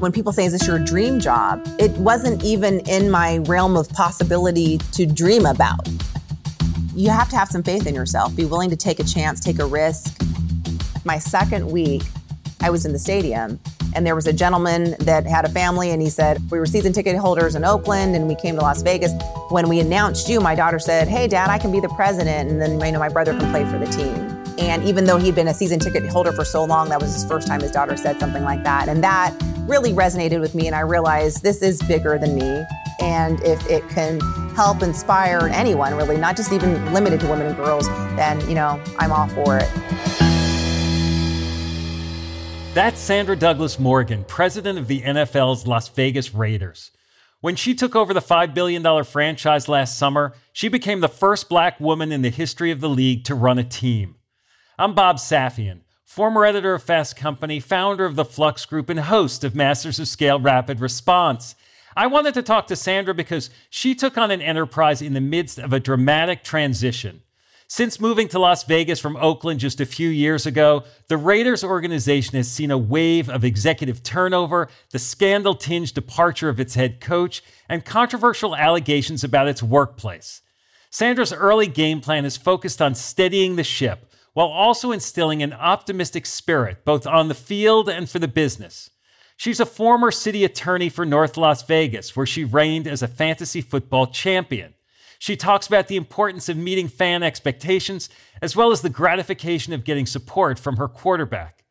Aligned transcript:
When 0.00 0.10
people 0.10 0.32
say, 0.32 0.44
Is 0.46 0.52
this 0.52 0.66
your 0.66 0.78
dream 0.78 1.20
job? 1.20 1.62
It 1.78 1.90
wasn't 1.92 2.42
even 2.42 2.80
in 2.80 3.10
my 3.10 3.38
realm 3.38 3.76
of 3.76 3.88
possibility 3.90 4.78
to 4.92 5.06
dream 5.06 5.46
about. 5.46 5.88
You 6.94 7.10
have 7.10 7.28
to 7.30 7.36
have 7.36 7.48
some 7.48 7.62
faith 7.62 7.86
in 7.86 7.94
yourself, 7.94 8.34
be 8.34 8.44
willing 8.44 8.70
to 8.70 8.76
take 8.76 8.98
a 8.98 9.04
chance, 9.04 9.40
take 9.40 9.58
a 9.58 9.66
risk. 9.66 10.20
My 11.04 11.18
second 11.18 11.70
week, 11.70 12.02
I 12.60 12.70
was 12.70 12.84
in 12.84 12.92
the 12.92 12.98
stadium 12.98 13.60
and 13.94 14.06
there 14.06 14.14
was 14.14 14.26
a 14.26 14.32
gentleman 14.32 14.94
that 15.00 15.26
had 15.26 15.44
a 15.44 15.48
family 15.48 15.90
and 15.90 16.00
he 16.00 16.08
said 16.08 16.40
we 16.50 16.58
were 16.58 16.66
season 16.66 16.92
ticket 16.92 17.16
holders 17.16 17.54
in 17.54 17.64
oakland 17.64 18.16
and 18.16 18.26
we 18.26 18.34
came 18.34 18.54
to 18.54 18.62
las 18.62 18.82
vegas 18.82 19.12
when 19.50 19.68
we 19.68 19.80
announced 19.80 20.28
you 20.28 20.40
my 20.40 20.54
daughter 20.54 20.78
said 20.78 21.08
hey 21.08 21.28
dad 21.28 21.50
i 21.50 21.58
can 21.58 21.70
be 21.70 21.80
the 21.80 21.88
president 21.90 22.50
and 22.50 22.60
then 22.60 22.80
you 22.80 22.92
know 22.92 22.98
my 22.98 23.08
brother 23.08 23.38
can 23.38 23.50
play 23.50 23.64
for 23.64 23.78
the 23.78 23.86
team 23.86 24.31
and 24.58 24.84
even 24.84 25.04
though 25.04 25.18
he'd 25.18 25.34
been 25.34 25.48
a 25.48 25.54
season 25.54 25.78
ticket 25.78 26.06
holder 26.06 26.32
for 26.32 26.44
so 26.44 26.64
long 26.64 26.88
that 26.88 27.00
was 27.00 27.12
his 27.12 27.24
first 27.24 27.46
time 27.46 27.60
his 27.60 27.70
daughter 27.70 27.96
said 27.96 28.18
something 28.18 28.42
like 28.44 28.62
that 28.64 28.88
and 28.88 29.02
that 29.02 29.34
really 29.68 29.92
resonated 29.92 30.40
with 30.40 30.54
me 30.54 30.66
and 30.66 30.76
i 30.76 30.80
realized 30.80 31.42
this 31.42 31.62
is 31.62 31.82
bigger 31.82 32.18
than 32.18 32.34
me 32.34 32.64
and 33.00 33.40
if 33.42 33.64
it 33.68 33.86
can 33.88 34.20
help 34.54 34.82
inspire 34.82 35.48
anyone 35.52 35.94
really 35.94 36.16
not 36.16 36.36
just 36.36 36.52
even 36.52 36.92
limited 36.92 37.20
to 37.20 37.26
women 37.28 37.46
and 37.46 37.56
girls 37.56 37.88
then 38.16 38.40
you 38.48 38.54
know 38.54 38.82
i'm 38.98 39.12
all 39.12 39.28
for 39.28 39.58
it 39.58 39.68
that's 42.74 42.98
Sandra 42.98 43.36
Douglas 43.36 43.78
Morgan, 43.78 44.24
president 44.24 44.78
of 44.78 44.88
the 44.88 45.02
NFL's 45.02 45.66
Las 45.66 45.90
Vegas 45.90 46.32
Raiders. 46.32 46.90
When 47.42 47.54
she 47.54 47.74
took 47.74 47.94
over 47.94 48.14
the 48.14 48.20
$5 48.20 48.54
billion 48.54 49.04
franchise 49.04 49.68
last 49.68 49.98
summer, 49.98 50.32
she 50.54 50.68
became 50.68 51.00
the 51.00 51.08
first 51.08 51.50
black 51.50 51.78
woman 51.78 52.12
in 52.12 52.22
the 52.22 52.30
history 52.30 52.70
of 52.70 52.80
the 52.80 52.88
league 52.88 53.24
to 53.24 53.34
run 53.34 53.58
a 53.58 53.64
team. 53.64 54.14
I'm 54.78 54.94
Bob 54.94 55.16
Safian, 55.16 55.80
former 56.02 56.46
editor 56.46 56.72
of 56.72 56.82
Fast 56.82 57.14
Company, 57.14 57.60
founder 57.60 58.06
of 58.06 58.16
the 58.16 58.24
Flux 58.24 58.64
Group, 58.64 58.88
and 58.88 59.00
host 59.00 59.44
of 59.44 59.54
Masters 59.54 59.98
of 59.98 60.08
Scale 60.08 60.40
Rapid 60.40 60.80
Response. 60.80 61.54
I 61.94 62.06
wanted 62.06 62.32
to 62.34 62.42
talk 62.42 62.68
to 62.68 62.76
Sandra 62.76 63.12
because 63.12 63.50
she 63.68 63.94
took 63.94 64.16
on 64.16 64.30
an 64.30 64.40
enterprise 64.40 65.02
in 65.02 65.12
the 65.12 65.20
midst 65.20 65.58
of 65.58 65.74
a 65.74 65.80
dramatic 65.80 66.42
transition. 66.42 67.20
Since 67.68 68.00
moving 68.00 68.28
to 68.28 68.38
Las 68.38 68.64
Vegas 68.64 68.98
from 68.98 69.18
Oakland 69.18 69.60
just 69.60 69.78
a 69.78 69.86
few 69.86 70.08
years 70.08 70.46
ago, 70.46 70.84
the 71.08 71.18
Raiders 71.18 71.62
organization 71.62 72.36
has 72.36 72.50
seen 72.50 72.70
a 72.70 72.78
wave 72.78 73.28
of 73.28 73.44
executive 73.44 74.02
turnover, 74.02 74.68
the 74.90 74.98
scandal 74.98 75.54
tinged 75.54 75.92
departure 75.92 76.48
of 76.48 76.58
its 76.58 76.76
head 76.76 76.98
coach, 76.98 77.44
and 77.68 77.84
controversial 77.84 78.56
allegations 78.56 79.22
about 79.22 79.48
its 79.48 79.62
workplace. 79.62 80.40
Sandra's 80.88 81.32
early 81.32 81.66
game 81.66 82.00
plan 82.00 82.24
is 82.24 82.38
focused 82.38 82.80
on 82.80 82.94
steadying 82.94 83.56
the 83.56 83.64
ship 83.64 84.08
while 84.32 84.46
also 84.46 84.92
instilling 84.92 85.42
an 85.42 85.52
optimistic 85.52 86.26
spirit 86.26 86.84
both 86.84 87.06
on 87.06 87.28
the 87.28 87.34
field 87.34 87.88
and 87.88 88.08
for 88.08 88.18
the 88.18 88.28
business. 88.28 88.90
She's 89.36 89.60
a 89.60 89.66
former 89.66 90.10
city 90.10 90.44
attorney 90.44 90.88
for 90.88 91.04
North 91.04 91.36
Las 91.36 91.62
Vegas, 91.64 92.14
where 92.14 92.26
she 92.26 92.44
reigned 92.44 92.86
as 92.86 93.02
a 93.02 93.08
fantasy 93.08 93.60
football 93.60 94.06
champion. 94.06 94.74
She 95.18 95.36
talks 95.36 95.66
about 95.66 95.88
the 95.88 95.96
importance 95.96 96.48
of 96.48 96.56
meeting 96.56 96.88
fan 96.88 97.22
expectations, 97.22 98.08
as 98.40 98.56
well 98.56 98.72
as 98.72 98.82
the 98.82 98.88
gratification 98.88 99.72
of 99.72 99.84
getting 99.84 100.06
support 100.06 100.58
from 100.58 100.76
her 100.76 100.88
quarterback. 100.88 101.64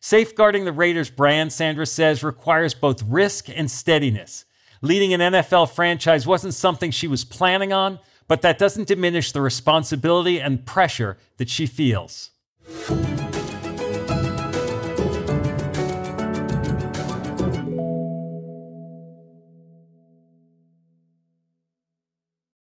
Safeguarding 0.00 0.64
the 0.64 0.72
Raiders' 0.72 1.10
brand, 1.10 1.52
Sandra 1.52 1.86
says, 1.86 2.22
requires 2.22 2.74
both 2.74 3.02
risk 3.02 3.48
and 3.48 3.70
steadiness. 3.70 4.44
Leading 4.82 5.12
an 5.12 5.20
NFL 5.20 5.70
franchise 5.70 6.26
wasn't 6.26 6.54
something 6.54 6.90
she 6.90 7.08
was 7.08 7.24
planning 7.24 7.72
on, 7.72 7.98
but 8.28 8.42
that 8.42 8.58
doesn't 8.58 8.88
diminish 8.88 9.32
the 9.32 9.40
responsibility 9.40 10.40
and 10.40 10.64
pressure 10.66 11.18
that 11.36 11.48
she 11.48 11.66
feels. 11.66 12.30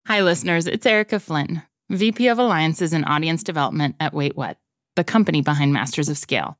Hi, 0.06 0.22
listeners. 0.22 0.66
It's 0.66 0.86
Erica 0.86 1.18
Flynn, 1.18 1.62
VP 1.90 2.28
of 2.28 2.38
Alliances 2.38 2.92
and 2.92 3.04
Audience 3.04 3.42
Development 3.42 3.96
at 3.98 4.14
Wait 4.14 4.36
What, 4.36 4.56
the 4.94 5.04
company 5.04 5.42
behind 5.42 5.72
Masters 5.72 6.08
of 6.08 6.16
Scale. 6.16 6.56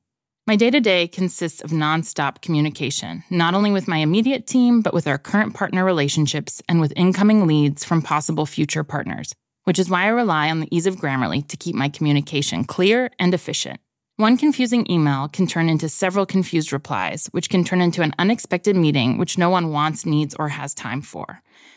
My 0.49 0.55
day 0.55 0.71
to 0.71 0.79
day 0.79 1.09
consists 1.09 1.61
of 1.61 1.73
nonstop 1.73 2.41
communication, 2.41 3.25
not 3.31 3.55
only 3.55 3.73
with 3.73 3.89
my 3.89 3.97
immediate 3.97 4.47
team, 4.47 4.81
but 4.81 4.95
with 4.95 5.09
our 5.09 5.19
current 5.19 5.55
partner 5.55 5.85
relationships 5.85 6.63
and 6.69 6.81
with 6.81 6.93
incoming 6.95 7.49
leads 7.49 7.85
from 7.85 8.01
possible 8.01 8.47
future 8.47 8.85
partners, 8.85 9.35
which 9.65 9.81
is 9.81 9.91
why 9.91 10.05
I 10.05 10.11
rely 10.11 10.49
on 10.49 10.61
the 10.61 10.69
ease 10.71 10.87
of 10.87 10.99
Grammarly 10.99 11.49
to 11.49 11.57
keep 11.57 11.75
my 11.75 11.89
communication 11.89 12.63
clear 12.63 13.11
and 13.19 13.35
efficient. 13.35 13.81
One 14.19 14.37
confusing 14.37 14.89
email 14.89 15.27
can 15.27 15.49
turn 15.49 15.69
into 15.69 15.89
several 15.89 16.25
confused 16.25 16.73
replies, 16.73 17.27
which 17.33 17.51
can 17.51 17.65
turn 17.65 17.81
into 17.81 18.03
an 18.03 18.15
unexpected 18.17 18.77
meeting 18.77 19.19
which 19.19 19.39
no 19.39 19.51
one 19.51 19.73
wants, 19.73 20.07
needs, 20.07 20.37
or 20.37 20.51
has 20.51 20.75
time 20.75 21.03
for. 21.03 21.43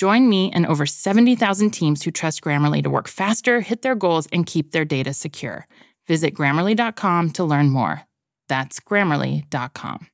Join 0.00 0.30
me 0.30 0.50
and 0.52 0.64
over 0.64 0.86
70,000 0.86 1.72
teams 1.72 2.02
who 2.02 2.10
trust 2.10 2.40
Grammarly 2.40 2.82
to 2.82 2.88
work 2.88 3.06
faster, 3.06 3.60
hit 3.60 3.82
their 3.82 3.94
goals, 3.94 4.26
and 4.32 4.46
keep 4.46 4.72
their 4.72 4.86
data 4.86 5.12
secure. 5.12 5.68
Visit 6.06 6.32
grammarly.com 6.32 7.32
to 7.32 7.44
learn 7.44 7.68
more. 7.68 8.04
That's 8.48 8.80
grammarly.com. 8.80 10.06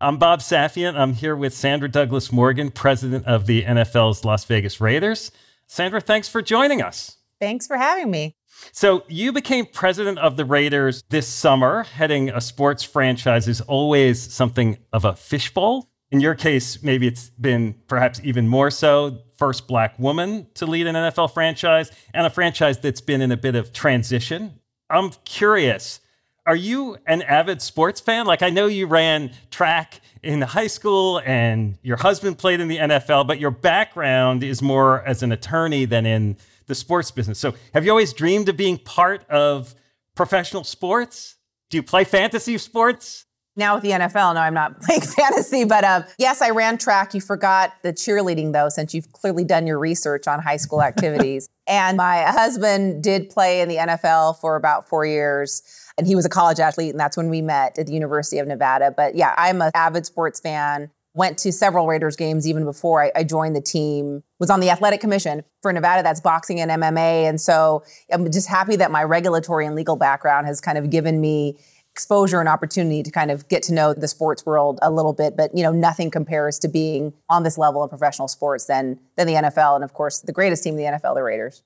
I'm 0.00 0.16
Bob 0.18 0.40
Safian. 0.40 0.96
I'm 0.96 1.12
here 1.12 1.36
with 1.36 1.54
Sandra 1.54 1.88
Douglas 1.88 2.32
Morgan, 2.32 2.72
president 2.72 3.26
of 3.26 3.46
the 3.46 3.62
NFL's 3.62 4.24
Las 4.24 4.44
Vegas 4.46 4.80
Raiders. 4.80 5.30
Sandra, 5.68 6.00
thanks 6.00 6.28
for 6.28 6.42
joining 6.42 6.82
us. 6.82 7.18
Thanks 7.40 7.64
for 7.64 7.76
having 7.76 8.10
me. 8.10 8.34
So, 8.72 9.04
you 9.06 9.32
became 9.32 9.66
president 9.66 10.18
of 10.18 10.36
the 10.36 10.44
Raiders 10.44 11.04
this 11.10 11.28
summer. 11.28 11.84
Heading 11.84 12.30
a 12.30 12.40
sports 12.40 12.82
franchise 12.82 13.46
is 13.46 13.60
always 13.60 14.20
something 14.20 14.78
of 14.92 15.04
a 15.04 15.14
fishbowl. 15.14 15.88
In 16.10 16.20
your 16.20 16.34
case, 16.34 16.82
maybe 16.82 17.06
it's 17.06 17.28
been 17.30 17.74
perhaps 17.86 18.20
even 18.24 18.48
more 18.48 18.70
so. 18.70 19.18
First 19.36 19.68
black 19.68 19.98
woman 19.98 20.46
to 20.54 20.66
lead 20.66 20.86
an 20.86 20.94
NFL 20.94 21.32
franchise 21.34 21.90
and 22.14 22.26
a 22.26 22.30
franchise 22.30 22.78
that's 22.78 23.00
been 23.00 23.20
in 23.20 23.30
a 23.30 23.36
bit 23.36 23.54
of 23.54 23.72
transition. 23.72 24.58
I'm 24.90 25.10
curious, 25.24 26.00
are 26.46 26.56
you 26.56 26.96
an 27.06 27.20
avid 27.22 27.60
sports 27.60 28.00
fan? 28.00 28.24
Like, 28.24 28.40
I 28.42 28.48
know 28.48 28.66
you 28.66 28.86
ran 28.86 29.32
track 29.50 30.00
in 30.22 30.40
high 30.40 30.66
school 30.66 31.20
and 31.26 31.76
your 31.82 31.98
husband 31.98 32.38
played 32.38 32.60
in 32.60 32.68
the 32.68 32.78
NFL, 32.78 33.26
but 33.26 33.38
your 33.38 33.50
background 33.50 34.42
is 34.42 34.62
more 34.62 35.04
as 35.04 35.22
an 35.22 35.30
attorney 35.30 35.84
than 35.84 36.06
in 36.06 36.38
the 36.66 36.74
sports 36.74 37.10
business. 37.10 37.38
So, 37.38 37.54
have 37.74 37.84
you 37.84 37.90
always 37.90 38.14
dreamed 38.14 38.48
of 38.48 38.56
being 38.56 38.78
part 38.78 39.28
of 39.28 39.74
professional 40.14 40.64
sports? 40.64 41.36
Do 41.68 41.76
you 41.76 41.82
play 41.82 42.04
fantasy 42.04 42.56
sports? 42.56 43.26
Now 43.58 43.74
with 43.74 43.82
the 43.82 43.90
NFL, 43.90 44.34
no, 44.34 44.40
I'm 44.40 44.54
not 44.54 44.80
playing 44.82 45.02
fantasy, 45.02 45.64
but 45.64 45.84
um, 45.84 46.04
yes, 46.18 46.40
I 46.40 46.50
ran 46.50 46.78
track. 46.78 47.12
You 47.12 47.20
forgot 47.20 47.74
the 47.82 47.92
cheerleading 47.92 48.52
though, 48.52 48.68
since 48.68 48.94
you've 48.94 49.12
clearly 49.12 49.44
done 49.44 49.66
your 49.66 49.78
research 49.78 50.26
on 50.26 50.40
high 50.40 50.56
school 50.56 50.82
activities. 50.82 51.48
and 51.68 51.96
my 51.96 52.22
husband 52.22 53.02
did 53.02 53.28
play 53.28 53.60
in 53.60 53.68
the 53.68 53.76
NFL 53.76 54.40
for 54.40 54.56
about 54.56 54.88
four 54.88 55.04
years, 55.04 55.62
and 55.98 56.06
he 56.06 56.14
was 56.14 56.24
a 56.24 56.28
college 56.30 56.60
athlete, 56.60 56.90
and 56.90 57.00
that's 57.00 57.16
when 57.16 57.28
we 57.28 57.42
met 57.42 57.78
at 57.78 57.86
the 57.86 57.92
University 57.92 58.38
of 58.38 58.46
Nevada. 58.46 58.92
But 58.96 59.14
yeah, 59.14 59.34
I'm 59.36 59.60
an 59.60 59.72
avid 59.74 60.06
sports 60.06 60.40
fan. 60.40 60.90
Went 61.14 61.36
to 61.38 61.52
several 61.52 61.86
Raiders 61.86 62.14
games 62.14 62.46
even 62.46 62.64
before 62.64 63.02
I, 63.02 63.10
I 63.16 63.24
joined 63.24 63.56
the 63.56 63.60
team. 63.60 64.22
Was 64.38 64.50
on 64.50 64.60
the 64.60 64.70
athletic 64.70 65.00
commission 65.00 65.42
for 65.62 65.72
Nevada. 65.72 66.02
That's 66.02 66.20
boxing 66.20 66.60
and 66.60 66.70
MMA, 66.70 67.28
and 67.28 67.40
so 67.40 67.82
I'm 68.10 68.30
just 68.30 68.48
happy 68.48 68.76
that 68.76 68.90
my 68.90 69.02
regulatory 69.02 69.66
and 69.66 69.74
legal 69.74 69.96
background 69.96 70.46
has 70.46 70.60
kind 70.60 70.78
of 70.78 70.90
given 70.90 71.20
me 71.20 71.58
exposure 71.98 72.38
and 72.38 72.48
opportunity 72.48 73.02
to 73.02 73.10
kind 73.10 73.28
of 73.28 73.48
get 73.48 73.60
to 73.60 73.74
know 73.74 73.92
the 73.92 74.06
sports 74.06 74.46
world 74.46 74.78
a 74.82 74.88
little 74.88 75.12
bit. 75.12 75.36
But, 75.36 75.50
you 75.52 75.64
know, 75.64 75.72
nothing 75.72 76.12
compares 76.12 76.56
to 76.60 76.68
being 76.68 77.12
on 77.28 77.42
this 77.42 77.58
level 77.58 77.82
of 77.82 77.90
professional 77.90 78.28
sports 78.28 78.66
than, 78.66 79.00
than 79.16 79.26
the 79.26 79.32
NFL. 79.32 79.74
And 79.74 79.82
of 79.82 79.94
course, 79.94 80.20
the 80.20 80.30
greatest 80.30 80.62
team 80.62 80.78
in 80.78 80.92
the 80.92 80.98
NFL, 80.98 81.16
the 81.16 81.24
Raiders. 81.24 81.64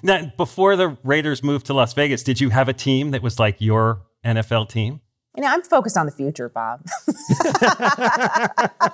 Now, 0.00 0.32
before 0.36 0.76
the 0.76 0.96
Raiders 1.02 1.42
moved 1.42 1.66
to 1.66 1.74
Las 1.74 1.92
Vegas, 1.92 2.22
did 2.22 2.40
you 2.40 2.50
have 2.50 2.68
a 2.68 2.72
team 2.72 3.10
that 3.10 3.20
was 3.20 3.40
like 3.40 3.56
your 3.58 4.02
NFL 4.24 4.68
team? 4.68 5.00
You 5.36 5.42
know, 5.42 5.48
I'm 5.48 5.62
focused 5.62 5.96
on 5.96 6.06
the 6.06 6.12
future, 6.12 6.48
Bob. 6.48 6.86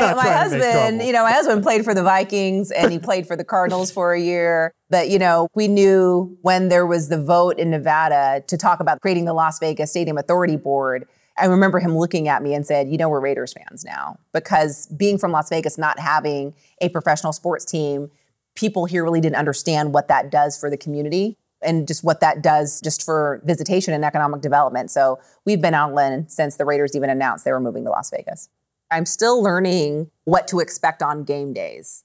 my, 0.00 0.14
my 0.14 0.28
husband, 0.28 1.02
you 1.02 1.12
know, 1.12 1.22
my 1.22 1.32
husband 1.32 1.62
played 1.62 1.84
for 1.84 1.94
the 1.94 2.02
Vikings 2.02 2.70
and 2.70 2.90
he 2.90 2.98
played 2.98 3.26
for 3.26 3.36
the 3.36 3.44
Cardinals 3.44 3.90
for 3.90 4.12
a 4.12 4.20
year. 4.20 4.72
But, 4.90 5.08
you 5.08 5.18
know, 5.18 5.48
we 5.54 5.68
knew 5.68 6.36
when 6.42 6.68
there 6.68 6.86
was 6.86 7.08
the 7.08 7.22
vote 7.22 7.58
in 7.58 7.70
Nevada 7.70 8.42
to 8.46 8.56
talk 8.56 8.80
about 8.80 9.00
creating 9.00 9.24
the 9.24 9.32
Las 9.32 9.58
Vegas 9.58 9.90
Stadium 9.90 10.18
Authority 10.18 10.56
Board. 10.56 11.06
I 11.38 11.46
remember 11.46 11.78
him 11.78 11.96
looking 11.96 12.28
at 12.28 12.42
me 12.42 12.54
and 12.54 12.66
said, 12.66 12.90
you 12.90 12.98
know, 12.98 13.08
we're 13.08 13.20
Raiders 13.20 13.54
fans 13.54 13.84
now. 13.84 14.18
Because 14.32 14.86
being 14.88 15.18
from 15.18 15.32
Las 15.32 15.48
Vegas, 15.48 15.78
not 15.78 15.98
having 15.98 16.54
a 16.80 16.88
professional 16.90 17.32
sports 17.32 17.64
team, 17.64 18.10
people 18.54 18.84
here 18.84 19.02
really 19.02 19.20
didn't 19.20 19.36
understand 19.36 19.94
what 19.94 20.08
that 20.08 20.30
does 20.30 20.58
for 20.58 20.68
the 20.68 20.76
community 20.76 21.38
and 21.62 21.86
just 21.86 22.04
what 22.04 22.20
that 22.20 22.42
does 22.42 22.80
just 22.80 23.04
for 23.04 23.40
visitation 23.44 23.94
and 23.94 24.04
economic 24.04 24.40
development. 24.40 24.90
So 24.90 25.20
we've 25.44 25.60
been 25.60 25.74
outland 25.74 26.30
since 26.30 26.56
the 26.56 26.64
Raiders 26.64 26.94
even 26.96 27.08
announced 27.08 27.44
they 27.44 27.52
were 27.52 27.60
moving 27.60 27.84
to 27.84 27.90
Las 27.90 28.10
Vegas. 28.10 28.48
I'm 28.92 29.06
still 29.06 29.42
learning 29.42 30.10
what 30.24 30.46
to 30.48 30.60
expect 30.60 31.02
on 31.02 31.24
game 31.24 31.52
days. 31.52 32.04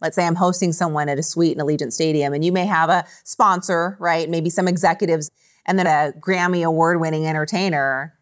Let's 0.00 0.14
say 0.14 0.24
I'm 0.24 0.36
hosting 0.36 0.72
someone 0.72 1.08
at 1.08 1.18
a 1.18 1.22
suite 1.22 1.56
in 1.56 1.64
Allegiant 1.64 1.92
Stadium, 1.92 2.32
and 2.32 2.44
you 2.44 2.52
may 2.52 2.66
have 2.66 2.88
a 2.88 3.04
sponsor, 3.24 3.96
right? 3.98 4.30
Maybe 4.30 4.48
some 4.48 4.68
executives, 4.68 5.30
and 5.66 5.78
then 5.78 5.86
a 5.88 6.12
Grammy 6.18 6.64
award 6.64 7.00
winning 7.00 7.26
entertainer 7.26 8.14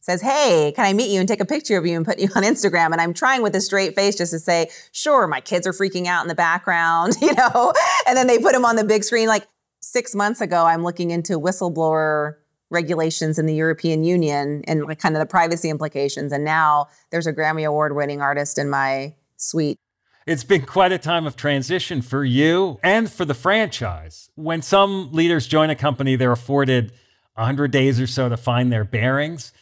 says, 0.00 0.20
Hey, 0.20 0.72
can 0.76 0.84
I 0.84 0.92
meet 0.92 1.10
you 1.10 1.20
and 1.20 1.26
take 1.26 1.40
a 1.40 1.46
picture 1.46 1.78
of 1.78 1.86
you 1.86 1.96
and 1.96 2.04
put 2.04 2.18
you 2.18 2.28
on 2.36 2.42
Instagram? 2.42 2.92
And 2.92 3.00
I'm 3.00 3.14
trying 3.14 3.42
with 3.42 3.56
a 3.56 3.60
straight 3.60 3.94
face 3.94 4.16
just 4.16 4.32
to 4.32 4.38
say, 4.38 4.68
Sure, 4.92 5.26
my 5.26 5.40
kids 5.40 5.66
are 5.66 5.72
freaking 5.72 6.06
out 6.06 6.22
in 6.22 6.28
the 6.28 6.34
background, 6.34 7.14
you 7.22 7.32
know? 7.32 7.72
And 8.06 8.16
then 8.16 8.26
they 8.26 8.38
put 8.38 8.52
them 8.52 8.66
on 8.66 8.76
the 8.76 8.84
big 8.84 9.02
screen. 9.02 9.28
Like 9.28 9.46
six 9.80 10.14
months 10.14 10.42
ago, 10.42 10.66
I'm 10.66 10.84
looking 10.84 11.10
into 11.10 11.40
whistleblower 11.40 12.34
regulations 12.74 13.38
in 13.38 13.46
the 13.46 13.54
European 13.54 14.04
Union 14.04 14.62
and 14.66 14.84
like 14.84 14.98
kind 14.98 15.16
of 15.16 15.20
the 15.20 15.26
privacy 15.26 15.70
implications. 15.70 16.32
And 16.32 16.44
now 16.44 16.88
there's 17.10 17.26
a 17.26 17.32
Grammy 17.32 17.66
Award 17.66 17.96
winning 17.96 18.20
artist 18.20 18.58
in 18.58 18.68
my 18.68 19.14
suite. 19.36 19.78
It's 20.26 20.44
been 20.44 20.62
quite 20.62 20.92
a 20.92 20.98
time 20.98 21.26
of 21.26 21.36
transition 21.36 22.02
for 22.02 22.24
you 22.24 22.78
and 22.82 23.10
for 23.10 23.24
the 23.24 23.34
franchise. 23.34 24.30
When 24.34 24.62
some 24.62 25.12
leaders 25.12 25.46
join 25.46 25.70
a 25.70 25.74
company, 25.74 26.16
they're 26.16 26.32
afforded 26.32 26.92
100 27.34 27.70
days 27.70 28.00
or 28.00 28.06
so 28.06 28.28
to 28.28 28.36
find 28.36 28.72
their 28.72 28.84
bearings. 28.84 29.52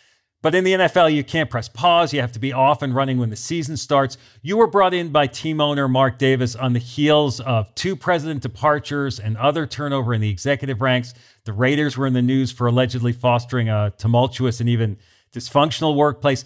But 0.42 0.56
in 0.56 0.64
the 0.64 0.72
NFL, 0.72 1.14
you 1.14 1.22
can't 1.22 1.48
press 1.48 1.68
pause. 1.68 2.12
You 2.12 2.20
have 2.20 2.32
to 2.32 2.40
be 2.40 2.52
off 2.52 2.82
and 2.82 2.92
running 2.92 3.18
when 3.18 3.30
the 3.30 3.36
season 3.36 3.76
starts. 3.76 4.18
You 4.42 4.56
were 4.56 4.66
brought 4.66 4.92
in 4.92 5.10
by 5.10 5.28
team 5.28 5.60
owner 5.60 5.86
Mark 5.86 6.18
Davis 6.18 6.56
on 6.56 6.72
the 6.72 6.80
heels 6.80 7.38
of 7.40 7.72
two 7.76 7.94
president 7.94 8.42
departures 8.42 9.20
and 9.20 9.36
other 9.36 9.66
turnover 9.66 10.12
in 10.12 10.20
the 10.20 10.28
executive 10.28 10.80
ranks. 10.80 11.14
The 11.44 11.52
Raiders 11.52 11.96
were 11.96 12.08
in 12.08 12.12
the 12.12 12.22
news 12.22 12.50
for 12.50 12.66
allegedly 12.66 13.12
fostering 13.12 13.68
a 13.68 13.92
tumultuous 13.96 14.58
and 14.58 14.68
even 14.68 14.96
dysfunctional 15.32 15.94
workplace. 15.94 16.44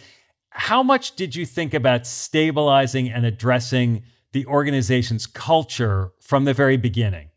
How 0.51 0.83
much 0.83 1.17
did 1.17 1.35
you 1.35 1.47
think 1.47 1.73
about 1.73 2.07
stabilizing 2.07 3.09
and 3.09 3.25
addressing 3.25 4.03
the 4.33 4.45
organization's 4.45 5.27
culture 5.27 6.13
from 6.21 6.45
the 6.45 6.53
very 6.53 6.77
beginning? 6.77 7.31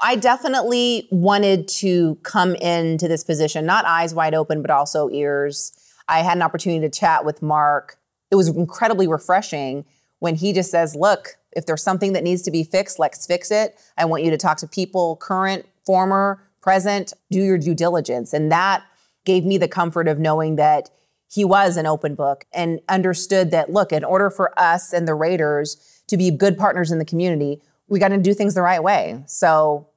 I 0.00 0.16
definitely 0.16 1.06
wanted 1.10 1.68
to 1.68 2.14
come 2.22 2.54
into 2.54 3.08
this 3.08 3.24
position, 3.24 3.66
not 3.66 3.84
eyes 3.84 4.14
wide 4.14 4.34
open, 4.34 4.62
but 4.62 4.70
also 4.70 5.10
ears 5.10 5.72
I 6.08 6.20
had 6.20 6.36
an 6.36 6.42
opportunity 6.42 6.80
to 6.80 6.90
chat 6.90 7.24
with 7.24 7.42
Mark. 7.42 7.98
It 8.30 8.36
was 8.36 8.48
incredibly 8.48 9.06
refreshing 9.06 9.84
when 10.18 10.34
he 10.34 10.52
just 10.52 10.70
says, 10.70 10.94
Look, 10.94 11.36
if 11.52 11.66
there's 11.66 11.82
something 11.82 12.12
that 12.12 12.24
needs 12.24 12.42
to 12.42 12.50
be 12.50 12.64
fixed, 12.64 12.98
let's 12.98 13.26
fix 13.26 13.50
it. 13.50 13.78
I 13.96 14.04
want 14.04 14.22
you 14.22 14.30
to 14.30 14.36
talk 14.36 14.58
to 14.58 14.68
people, 14.68 15.16
current, 15.16 15.66
former, 15.84 16.42
present, 16.60 17.12
do 17.30 17.42
your 17.42 17.58
due 17.58 17.74
diligence. 17.74 18.32
And 18.32 18.52
that 18.52 18.84
gave 19.24 19.44
me 19.44 19.58
the 19.58 19.68
comfort 19.68 20.08
of 20.08 20.18
knowing 20.18 20.56
that 20.56 20.90
he 21.30 21.44
was 21.44 21.76
an 21.76 21.86
open 21.86 22.14
book 22.14 22.46
and 22.52 22.80
understood 22.88 23.50
that, 23.50 23.70
look, 23.70 23.92
in 23.92 24.04
order 24.04 24.30
for 24.30 24.58
us 24.58 24.92
and 24.92 25.06
the 25.06 25.14
Raiders 25.14 26.02
to 26.08 26.16
be 26.16 26.30
good 26.30 26.56
partners 26.56 26.90
in 26.90 26.98
the 26.98 27.04
community, 27.04 27.60
we 27.88 27.98
got 27.98 28.08
to 28.08 28.18
do 28.18 28.34
things 28.34 28.54
the 28.54 28.62
right 28.62 28.82
way. 28.82 29.22
So, 29.26 29.88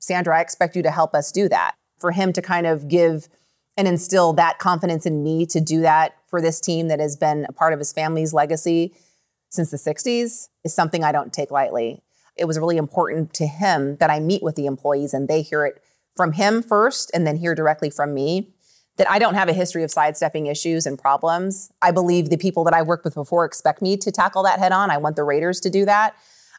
Sandra, 0.00 0.38
I 0.38 0.40
expect 0.40 0.74
you 0.74 0.82
to 0.82 0.90
help 0.90 1.14
us 1.14 1.30
do 1.30 1.48
that. 1.48 1.74
For 1.98 2.12
him 2.12 2.32
to 2.32 2.42
kind 2.42 2.66
of 2.66 2.88
give 2.88 3.28
and 3.76 3.88
instill 3.88 4.32
that 4.34 4.58
confidence 4.58 5.06
in 5.06 5.22
me 5.22 5.46
to 5.46 5.60
do 5.60 5.80
that 5.80 6.16
for 6.28 6.40
this 6.40 6.60
team 6.60 6.88
that 6.88 7.00
has 7.00 7.16
been 7.16 7.46
a 7.48 7.52
part 7.52 7.72
of 7.72 7.78
his 7.78 7.92
family's 7.92 8.34
legacy 8.34 8.94
since 9.48 9.70
the 9.70 9.76
60s 9.76 10.48
is 10.64 10.74
something 10.74 11.02
I 11.02 11.12
don't 11.12 11.32
take 11.32 11.50
lightly. 11.50 12.02
It 12.36 12.44
was 12.44 12.58
really 12.58 12.76
important 12.76 13.34
to 13.34 13.46
him 13.46 13.96
that 13.96 14.10
I 14.10 14.20
meet 14.20 14.42
with 14.42 14.54
the 14.54 14.66
employees 14.66 15.12
and 15.12 15.28
they 15.28 15.42
hear 15.42 15.64
it 15.64 15.82
from 16.16 16.32
him 16.32 16.62
first 16.62 17.10
and 17.14 17.26
then 17.26 17.36
hear 17.36 17.54
directly 17.54 17.90
from 17.90 18.14
me 18.14 18.52
that 18.96 19.10
I 19.10 19.18
don't 19.18 19.34
have 19.34 19.48
a 19.48 19.54
history 19.54 19.82
of 19.82 19.90
sidestepping 19.90 20.46
issues 20.46 20.84
and 20.86 20.98
problems. 20.98 21.72
I 21.80 21.90
believe 21.90 22.28
the 22.28 22.36
people 22.36 22.64
that 22.64 22.74
I 22.74 22.82
worked 22.82 23.04
with 23.04 23.14
before 23.14 23.44
expect 23.44 23.80
me 23.80 23.96
to 23.96 24.12
tackle 24.12 24.42
that 24.42 24.58
head 24.58 24.72
on. 24.72 24.90
I 24.90 24.98
want 24.98 25.16
the 25.16 25.24
Raiders 25.24 25.60
to 25.60 25.70
do 25.70 25.84
that. 25.86 26.14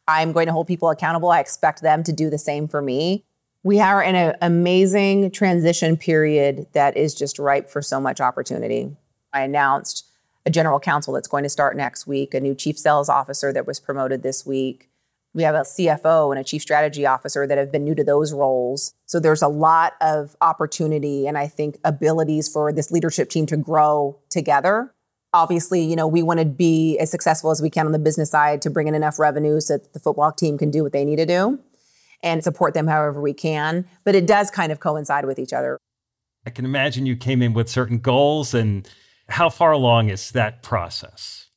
I'm 0.07 0.31
going 0.31 0.47
to 0.47 0.51
hold 0.51 0.67
people 0.67 0.89
accountable. 0.89 1.29
I 1.29 1.39
expect 1.39 1.81
them 1.81 2.03
to 2.03 2.11
do 2.11 2.29
the 2.29 2.39
same 2.39 2.67
for 2.67 2.81
me. 2.81 3.25
We 3.63 3.79
are 3.79 4.01
in 4.01 4.15
an 4.15 4.35
amazing 4.41 5.29
transition 5.29 5.95
period 5.95 6.65
that 6.73 6.97
is 6.97 7.13
just 7.13 7.37
ripe 7.37 7.69
for 7.69 7.81
so 7.83 8.01
much 8.01 8.19
opportunity. 8.19 8.95
I 9.33 9.41
announced 9.41 10.09
a 10.47 10.49
general 10.49 10.79
counsel 10.79 11.13
that's 11.13 11.27
going 11.27 11.43
to 11.43 11.49
start 11.49 11.77
next 11.77 12.07
week, 12.07 12.33
a 12.33 12.39
new 12.39 12.55
chief 12.55 12.79
sales 12.79 13.07
officer 13.07 13.53
that 13.53 13.67
was 13.67 13.79
promoted 13.79 14.23
this 14.23 14.47
week. 14.47 14.89
We 15.35 15.43
have 15.43 15.53
a 15.53 15.59
CFO 15.59 16.31
and 16.31 16.39
a 16.39 16.43
chief 16.43 16.63
strategy 16.63 17.05
officer 17.05 17.45
that 17.45 17.59
have 17.59 17.71
been 17.71 17.83
new 17.83 17.93
to 17.93 18.03
those 18.03 18.33
roles. 18.33 18.95
So 19.05 19.19
there's 19.19 19.43
a 19.43 19.47
lot 19.47 19.93
of 20.01 20.35
opportunity 20.41 21.27
and 21.27 21.37
I 21.37 21.47
think 21.47 21.77
abilities 21.83 22.49
for 22.51 22.73
this 22.73 22.89
leadership 22.89 23.29
team 23.29 23.45
to 23.45 23.57
grow 23.57 24.17
together. 24.31 24.91
Obviously, 25.33 25.83
you 25.83 25.95
know, 25.95 26.07
we 26.07 26.23
want 26.23 26.39
to 26.39 26.45
be 26.47 26.97
as 26.97 27.11
successful 27.11 27.51
as 27.51 27.61
we 27.61 27.69
can 27.69 27.85
on 27.85 27.91
the 27.91 27.99
business 27.99 28.31
side 28.31 28.63
to 28.63 28.71
bring 28.71 28.87
in 28.87 28.95
enough 28.95 29.19
revenue 29.19 29.59
so 29.59 29.77
that 29.77 29.93
the 29.93 29.99
football 29.99 30.31
team 30.31 30.57
can 30.57 30.71
do 30.71 30.81
what 30.81 30.93
they 30.93 31.05
need 31.05 31.17
to 31.17 31.27
do 31.27 31.59
and 32.23 32.44
support 32.44 32.73
them 32.73 32.88
however 32.88 33.21
we 33.21 33.33
can. 33.33 33.85
But 34.03 34.15
it 34.15 34.27
does 34.27 34.51
kind 34.51 34.71
of 34.71 34.79
coincide 34.79 35.25
with 35.25 35.39
each 35.39 35.53
other. 35.53 35.77
I 36.45 36.50
can 36.50 36.65
imagine 36.65 37.06
you 37.06 37.15
came 37.15 37.41
in 37.41 37.53
with 37.53 37.69
certain 37.69 38.00
goals. 38.00 38.53
And 38.53 38.89
how 39.29 39.50
far 39.50 39.71
along 39.71 40.09
is 40.09 40.31
that 40.31 40.63
process? 40.63 41.47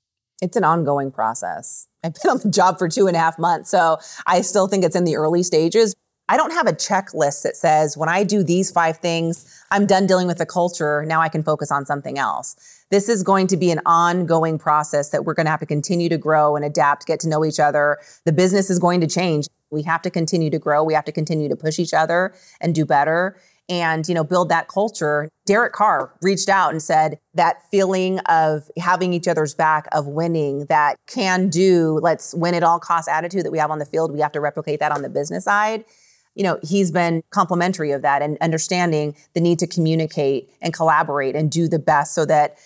It's 0.40 0.56
an 0.56 0.64
ongoing 0.64 1.10
process. 1.10 1.88
I've 2.02 2.14
been 2.14 2.32
on 2.32 2.38
the 2.38 2.50
job 2.50 2.78
for 2.78 2.88
two 2.88 3.06
and 3.06 3.16
a 3.16 3.18
half 3.18 3.38
months, 3.38 3.70
so 3.70 3.98
I 4.26 4.42
still 4.42 4.68
think 4.68 4.84
it's 4.84 4.96
in 4.96 5.04
the 5.04 5.16
early 5.16 5.42
stages. 5.42 5.94
I 6.28 6.38
don't 6.38 6.52
have 6.52 6.66
a 6.66 6.72
checklist 6.72 7.42
that 7.42 7.54
says 7.54 7.98
when 7.98 8.08
I 8.08 8.24
do 8.24 8.42
these 8.42 8.70
five 8.70 8.96
things, 8.96 9.62
I'm 9.70 9.84
done 9.84 10.06
dealing 10.06 10.26
with 10.26 10.38
the 10.38 10.46
culture. 10.46 11.04
Now 11.06 11.20
I 11.20 11.28
can 11.28 11.42
focus 11.42 11.70
on 11.70 11.84
something 11.84 12.18
else. 12.18 12.56
This 12.90 13.10
is 13.10 13.22
going 13.22 13.46
to 13.48 13.58
be 13.58 13.70
an 13.70 13.80
ongoing 13.84 14.58
process 14.58 15.10
that 15.10 15.26
we're 15.26 15.34
going 15.34 15.44
to 15.44 15.50
have 15.50 15.60
to 15.60 15.66
continue 15.66 16.08
to 16.08 16.16
grow 16.16 16.56
and 16.56 16.64
adapt, 16.64 17.06
get 17.06 17.20
to 17.20 17.28
know 17.28 17.44
each 17.44 17.60
other. 17.60 17.98
The 18.24 18.32
business 18.32 18.70
is 18.70 18.78
going 18.78 19.02
to 19.02 19.06
change. 19.06 19.48
We 19.74 19.82
have 19.82 20.00
to 20.02 20.10
continue 20.10 20.48
to 20.50 20.58
grow. 20.58 20.82
We 20.82 20.94
have 20.94 21.04
to 21.04 21.12
continue 21.12 21.48
to 21.48 21.56
push 21.56 21.78
each 21.78 21.92
other 21.92 22.32
and 22.60 22.74
do 22.74 22.86
better. 22.86 23.36
And 23.68 24.06
you 24.06 24.14
know 24.14 24.24
build 24.24 24.50
that 24.50 24.68
culture. 24.68 25.30
Derek 25.46 25.72
carr 25.72 26.12
reached 26.20 26.50
out 26.50 26.72
and 26.72 26.82
said 26.82 27.18
that 27.32 27.62
feeling 27.70 28.18
of 28.20 28.70
having 28.78 29.14
each 29.14 29.26
other's 29.26 29.54
back 29.54 29.86
of 29.92 30.06
winning 30.06 30.66
that 30.66 30.96
can 31.06 31.48
do 31.48 31.98
let's 32.02 32.34
win 32.34 32.54
at 32.54 32.62
all 32.62 32.78
costs 32.78 33.08
attitude 33.08 33.44
that 33.44 33.50
we 33.50 33.58
have 33.58 33.70
on 33.70 33.78
the 33.78 33.86
field. 33.86 34.12
We 34.12 34.20
have 34.20 34.32
to 34.32 34.40
replicate 34.40 34.80
that 34.80 34.92
on 34.92 35.00
the 35.00 35.08
business 35.08 35.44
side. 35.44 35.86
You 36.34 36.44
know 36.44 36.58
he's 36.62 36.92
been 36.92 37.22
complimentary 37.30 37.92
of 37.92 38.02
that 38.02 38.20
and 38.20 38.36
understanding 38.42 39.16
the 39.32 39.40
need 39.40 39.58
to 39.60 39.66
communicate 39.66 40.50
and 40.60 40.74
collaborate 40.74 41.34
and 41.34 41.50
do 41.50 41.66
the 41.66 41.78
best 41.78 42.14
so 42.14 42.26
that 42.26 42.58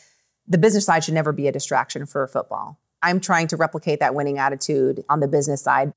the 0.49 0.59
business 0.59 0.87
side 0.87 1.05
should 1.05 1.15
never 1.15 1.31
be 1.31 1.47
a 1.47 1.53
distraction 1.53 2.07
for 2.07 2.27
football. 2.27 2.81
I'm 3.03 3.21
trying 3.21 3.47
to 3.49 3.57
replicate 3.57 4.00
that 4.00 4.15
winning 4.15 4.38
attitude 4.38 5.05
on 5.09 5.21
the 5.21 5.29
business 5.29 5.62
side 5.62 5.93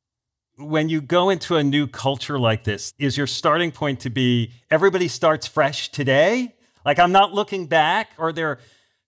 when 0.57 0.89
you 0.89 1.01
go 1.01 1.29
into 1.29 1.55
a 1.55 1.63
new 1.63 1.87
culture 1.87 2.39
like 2.39 2.63
this, 2.63 2.93
is 2.99 3.17
your 3.17 3.27
starting 3.27 3.71
point 3.71 3.99
to 4.01 4.09
be 4.09 4.51
everybody 4.69 5.07
starts 5.07 5.47
fresh 5.47 5.89
today? 5.89 6.55
Like, 6.85 6.99
I'm 6.99 7.11
not 7.11 7.33
looking 7.33 7.67
back, 7.67 8.11
or 8.17 8.33
there 8.33 8.59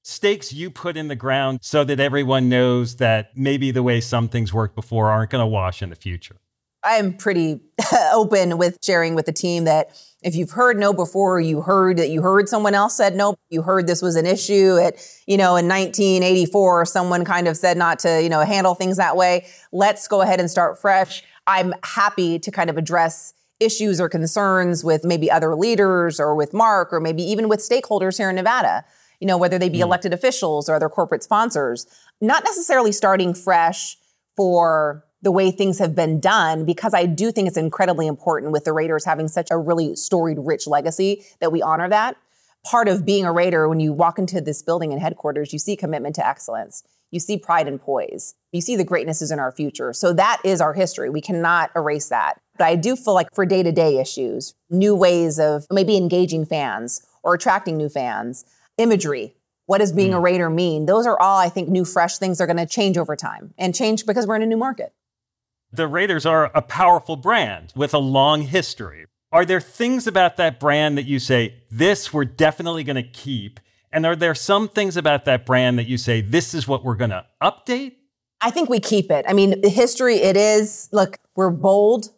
stakes 0.03 0.51
you 0.53 0.69
put 0.69 0.97
in 0.97 1.07
the 1.07 1.15
ground 1.15 1.59
so 1.62 1.83
that 1.83 2.00
everyone 2.00 2.50
knows 2.50 2.97
that 2.97 3.29
maybe 3.35 3.71
the 3.71 3.81
way 3.81 4.01
some 4.01 4.27
things 4.27 4.53
worked 4.53 4.75
before 4.75 5.09
aren't 5.09 5.31
going 5.31 5.41
to 5.41 5.47
wash 5.47 5.81
in 5.81 5.89
the 5.89 5.95
future? 5.95 6.35
I 6.83 6.95
am 6.95 7.13
pretty 7.13 7.62
open 8.13 8.57
with 8.57 8.77
sharing 8.83 9.15
with 9.15 9.25
the 9.25 9.31
team 9.31 9.63
that 9.63 9.97
if 10.21 10.35
you've 10.35 10.51
heard 10.51 10.77
no 10.77 10.91
before, 10.93 11.39
you 11.39 11.62
heard 11.62 11.97
that 11.97 12.09
you 12.09 12.21
heard 12.21 12.50
someone 12.50 12.75
else 12.75 12.97
said 12.97 13.15
no, 13.15 13.35
you 13.50 13.62
heard 13.62 13.88
this 13.88 14.01
was 14.01 14.15
an 14.15 14.25
issue 14.25 14.77
at, 14.77 14.95
you 15.25 15.38
know, 15.38 15.55
in 15.55 15.67
1984, 15.67 16.85
someone 16.85 17.23
kind 17.23 17.47
of 17.47 17.55
said 17.55 17.77
not 17.77 18.00
to, 18.00 18.21
you 18.21 18.29
know, 18.29 18.41
handle 18.41 18.75
things 18.75 18.97
that 18.97 19.15
way. 19.15 19.45
Let's 19.71 20.07
go 20.07 20.21
ahead 20.21 20.39
and 20.39 20.51
start 20.51 20.79
fresh. 20.79 21.23
I'm 21.47 21.73
happy 21.83 22.39
to 22.39 22.51
kind 22.51 22.69
of 22.69 22.77
address 22.77 23.33
issues 23.59 24.00
or 24.00 24.09
concerns 24.09 24.83
with 24.83 25.03
maybe 25.03 25.31
other 25.31 25.55
leaders 25.55 26.19
or 26.19 26.35
with 26.35 26.53
Mark 26.53 26.91
or 26.91 27.00
maybe 27.00 27.23
even 27.23 27.47
with 27.47 27.59
stakeholders 27.59 28.17
here 28.17 28.29
in 28.29 28.35
Nevada, 28.35 28.83
you 29.19 29.27
know, 29.27 29.38
whether 29.38 29.57
they 29.57 29.69
be 29.69 29.79
mm. 29.79 29.83
elected 29.83 30.13
officials 30.13 30.69
or 30.69 30.75
other 30.75 30.89
corporate 30.89 31.23
sponsors, 31.23 31.85
not 32.19 32.43
necessarily 32.43 32.91
starting 32.91 33.33
fresh 33.33 33.97
for 34.35 35.05
the 35.21 35.31
way 35.31 35.51
things 35.51 35.79
have 35.79 35.95
been 35.95 36.19
done 36.19 36.65
because 36.65 36.93
I 36.93 37.05
do 37.05 37.31
think 37.31 37.47
it's 37.47 37.57
incredibly 37.57 38.07
important 38.07 38.51
with 38.51 38.65
the 38.65 38.73
Raiders 38.73 39.05
having 39.05 39.29
such 39.29 39.47
a 39.51 39.57
really 39.57 39.95
storied, 39.95 40.38
rich 40.39 40.67
legacy 40.67 41.23
that 41.39 41.51
we 41.51 41.62
honor 41.62 41.88
that. 41.89 42.17
Part 42.65 42.88
of 42.88 43.05
being 43.05 43.25
a 43.25 43.32
Raider, 43.32 43.67
when 43.67 43.79
you 43.79 43.91
walk 43.91 44.17
into 44.17 44.39
this 44.39 44.62
building 44.62 44.93
and 44.93 45.01
headquarters, 45.01 45.51
you 45.51 45.60
see 45.60 45.75
commitment 45.75 46.15
to 46.15 46.25
excellence. 46.25 46.84
You 47.12 47.20
see 47.20 47.38
pride 47.38 47.67
and 47.67 47.79
poise. 47.79 48.36
You 48.51 48.62
see 48.62 48.75
the 48.75 48.84
greatness 48.84 49.22
is 49.22 49.32
in 49.32 49.39
our 49.39 49.51
future. 49.51 49.93
So 49.93 50.13
that 50.13 50.41
is 50.43 50.62
our 50.62 50.74
history. 50.74 51.10
We 51.10 51.22
cannot 51.22 51.72
erase 51.75 52.10
that. 52.10 52.39
But 52.58 52.65
I 52.65 52.75
do 52.75 52.96
feel 52.96 53.13
like 53.13 53.27
for 53.34 53.46
day 53.46 53.63
to 53.63 53.72
day 53.72 54.00
issues, 54.00 54.55
new 54.70 54.96
ways 54.96 55.39
of 55.39 55.67
maybe 55.70 55.98
engaging 55.98 56.46
fans 56.46 57.05
or 57.22 57.36
attracting 57.36 57.77
new 57.77 57.89
fans, 57.89 58.46
imagery, 58.77 59.36
what 59.65 59.77
does 59.77 59.91
being 59.91 60.12
mm. 60.12 60.17
a 60.17 60.20
Raider 60.20 60.50
mean? 60.50 60.86
Those 60.86 61.05
are 61.05 61.20
all, 61.20 61.38
I 61.38 61.50
think, 61.50 61.70
new, 61.70 61.86
fresh 61.86 62.17
things 62.17 62.38
that 62.38 62.46
are 62.46 62.48
going 62.48 62.58
to 62.58 62.65
change 62.65 62.98
over 62.98 63.15
time 63.15 63.53
and 63.58 63.75
change 63.75 64.05
because 64.05 64.25
we're 64.25 64.36
in 64.36 64.41
a 64.41 64.48
new 64.48 64.58
market. 64.58 64.93
The 65.72 65.88
Raiders 65.88 66.25
are 66.25 66.51
a 66.53 66.62
powerful 66.62 67.15
brand 67.15 67.74
with 67.75 67.93
a 67.93 68.00
long 68.00 68.43
history. 68.43 69.05
Are 69.33 69.45
there 69.45 69.59
things 69.59 70.05
about 70.05 70.37
that 70.37 70.59
brand 70.59 70.95
that 70.99 71.05
you 71.05 71.17
say, 71.17 71.55
this 71.71 72.13
we're 72.13 72.23
definitely 72.23 72.83
going 72.83 72.97
to 72.97 73.09
keep? 73.09 73.59
And 73.91 74.05
are 74.05 74.15
there 74.15 74.35
some 74.35 74.69
things 74.69 74.95
about 74.95 75.25
that 75.25 75.43
brand 75.43 75.79
that 75.79 75.87
you 75.87 75.97
say, 75.97 76.21
this 76.21 76.53
is 76.53 76.67
what 76.67 76.85
we're 76.85 76.95
going 76.95 77.09
to 77.09 77.25
update? 77.41 77.93
I 78.41 78.51
think 78.51 78.69
we 78.69 78.79
keep 78.79 79.09
it. 79.09 79.25
I 79.27 79.33
mean, 79.33 79.67
history, 79.67 80.17
it 80.17 80.37
is, 80.37 80.87
look, 80.91 81.17
we're 81.35 81.49
bold. 81.49 82.09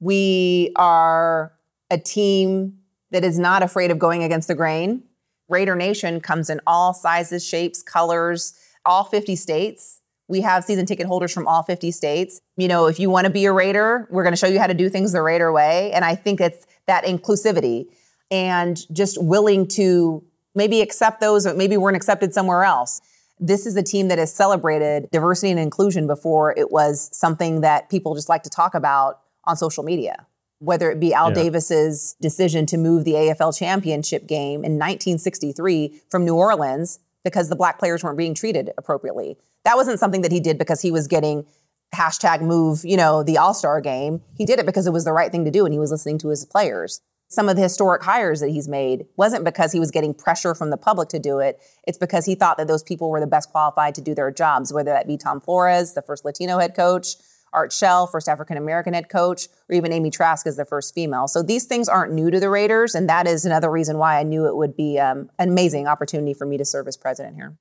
We 0.00 0.72
are 0.76 1.52
a 1.90 1.98
team 1.98 2.78
that 3.10 3.22
is 3.22 3.38
not 3.38 3.62
afraid 3.62 3.90
of 3.90 3.98
going 3.98 4.22
against 4.22 4.48
the 4.48 4.54
grain. 4.54 5.02
Raider 5.50 5.76
Nation 5.76 6.22
comes 6.22 6.48
in 6.48 6.62
all 6.66 6.94
sizes, 6.94 7.46
shapes, 7.46 7.82
colors, 7.82 8.54
all 8.86 9.04
50 9.04 9.36
states. 9.36 10.00
We 10.32 10.40
have 10.40 10.64
season 10.64 10.86
ticket 10.86 11.06
holders 11.06 11.30
from 11.30 11.46
all 11.46 11.62
50 11.62 11.90
states. 11.90 12.40
You 12.56 12.66
know, 12.66 12.86
if 12.86 12.98
you 12.98 13.10
want 13.10 13.26
to 13.26 13.30
be 13.30 13.44
a 13.44 13.52
Raider, 13.52 14.08
we're 14.10 14.22
going 14.22 14.32
to 14.32 14.38
show 14.38 14.46
you 14.46 14.58
how 14.58 14.66
to 14.66 14.72
do 14.72 14.88
things 14.88 15.12
the 15.12 15.20
Raider 15.20 15.52
way. 15.52 15.92
And 15.92 16.06
I 16.06 16.14
think 16.14 16.40
it's 16.40 16.66
that 16.86 17.04
inclusivity 17.04 17.88
and 18.30 18.80
just 18.94 19.22
willing 19.22 19.68
to 19.68 20.24
maybe 20.54 20.80
accept 20.80 21.20
those 21.20 21.44
that 21.44 21.58
maybe 21.58 21.76
weren't 21.76 21.98
accepted 21.98 22.32
somewhere 22.32 22.64
else. 22.64 23.02
This 23.38 23.66
is 23.66 23.76
a 23.76 23.82
team 23.82 24.08
that 24.08 24.16
has 24.16 24.34
celebrated 24.34 25.10
diversity 25.10 25.50
and 25.50 25.60
inclusion 25.60 26.06
before 26.06 26.58
it 26.58 26.72
was 26.72 27.10
something 27.12 27.60
that 27.60 27.90
people 27.90 28.14
just 28.14 28.30
like 28.30 28.42
to 28.44 28.50
talk 28.50 28.74
about 28.74 29.20
on 29.44 29.56
social 29.56 29.84
media 29.84 30.26
whether 30.60 30.92
it 30.92 31.00
be 31.00 31.12
Al 31.12 31.30
yeah. 31.30 31.34
Davis's 31.34 32.14
decision 32.20 32.66
to 32.66 32.76
move 32.76 33.04
the 33.04 33.14
AFL 33.14 33.58
championship 33.58 34.28
game 34.28 34.64
in 34.64 34.78
1963 34.78 36.02
from 36.08 36.24
New 36.24 36.36
Orleans 36.36 37.00
because 37.24 37.48
the 37.48 37.56
black 37.56 37.78
players 37.78 38.02
weren't 38.02 38.18
being 38.18 38.34
treated 38.34 38.70
appropriately. 38.76 39.36
That 39.64 39.76
wasn't 39.76 39.98
something 39.98 40.22
that 40.22 40.32
he 40.32 40.40
did 40.40 40.58
because 40.58 40.82
he 40.82 40.90
was 40.90 41.06
getting 41.06 41.46
hashtag 41.94 42.40
move, 42.40 42.84
you 42.84 42.96
know, 42.96 43.22
the 43.22 43.38
All-Star 43.38 43.80
game. 43.80 44.22
He 44.36 44.44
did 44.44 44.58
it 44.58 44.66
because 44.66 44.86
it 44.86 44.92
was 44.92 45.04
the 45.04 45.12
right 45.12 45.30
thing 45.30 45.44
to 45.44 45.50
do 45.50 45.64
and 45.64 45.72
he 45.72 45.78
was 45.78 45.90
listening 45.90 46.18
to 46.18 46.28
his 46.28 46.44
players. 46.44 47.00
Some 47.28 47.48
of 47.48 47.56
the 47.56 47.62
historic 47.62 48.02
hires 48.02 48.40
that 48.40 48.50
he's 48.50 48.68
made 48.68 49.06
wasn't 49.16 49.44
because 49.44 49.72
he 49.72 49.80
was 49.80 49.90
getting 49.90 50.12
pressure 50.12 50.54
from 50.54 50.70
the 50.70 50.76
public 50.76 51.08
to 51.10 51.18
do 51.18 51.38
it. 51.38 51.60
It's 51.86 51.96
because 51.96 52.26
he 52.26 52.34
thought 52.34 52.58
that 52.58 52.68
those 52.68 52.82
people 52.82 53.08
were 53.08 53.20
the 53.20 53.26
best 53.26 53.50
qualified 53.50 53.94
to 53.94 54.02
do 54.02 54.14
their 54.14 54.30
jobs, 54.30 54.72
whether 54.72 54.90
that 54.90 55.06
be 55.06 55.16
Tom 55.16 55.40
Flores, 55.40 55.94
the 55.94 56.02
first 56.02 56.24
Latino 56.26 56.58
head 56.58 56.74
coach, 56.74 57.14
Art 57.52 57.72
Shell, 57.72 58.06
first 58.06 58.28
African 58.28 58.56
American 58.56 58.94
head 58.94 59.08
coach, 59.08 59.48
or 59.68 59.74
even 59.74 59.92
Amy 59.92 60.10
Trask 60.10 60.46
as 60.46 60.56
the 60.56 60.64
first 60.64 60.94
female. 60.94 61.28
So 61.28 61.42
these 61.42 61.64
things 61.64 61.88
aren't 61.88 62.12
new 62.12 62.30
to 62.30 62.40
the 62.40 62.48
Raiders, 62.48 62.94
and 62.94 63.08
that 63.08 63.26
is 63.26 63.44
another 63.44 63.70
reason 63.70 63.98
why 63.98 64.18
I 64.18 64.22
knew 64.22 64.46
it 64.46 64.56
would 64.56 64.76
be 64.76 64.98
um, 64.98 65.30
an 65.38 65.48
amazing 65.48 65.86
opportunity 65.86 66.34
for 66.34 66.46
me 66.46 66.56
to 66.58 66.64
serve 66.64 66.88
as 66.88 66.96
president 66.96 67.36
here. 67.36 67.56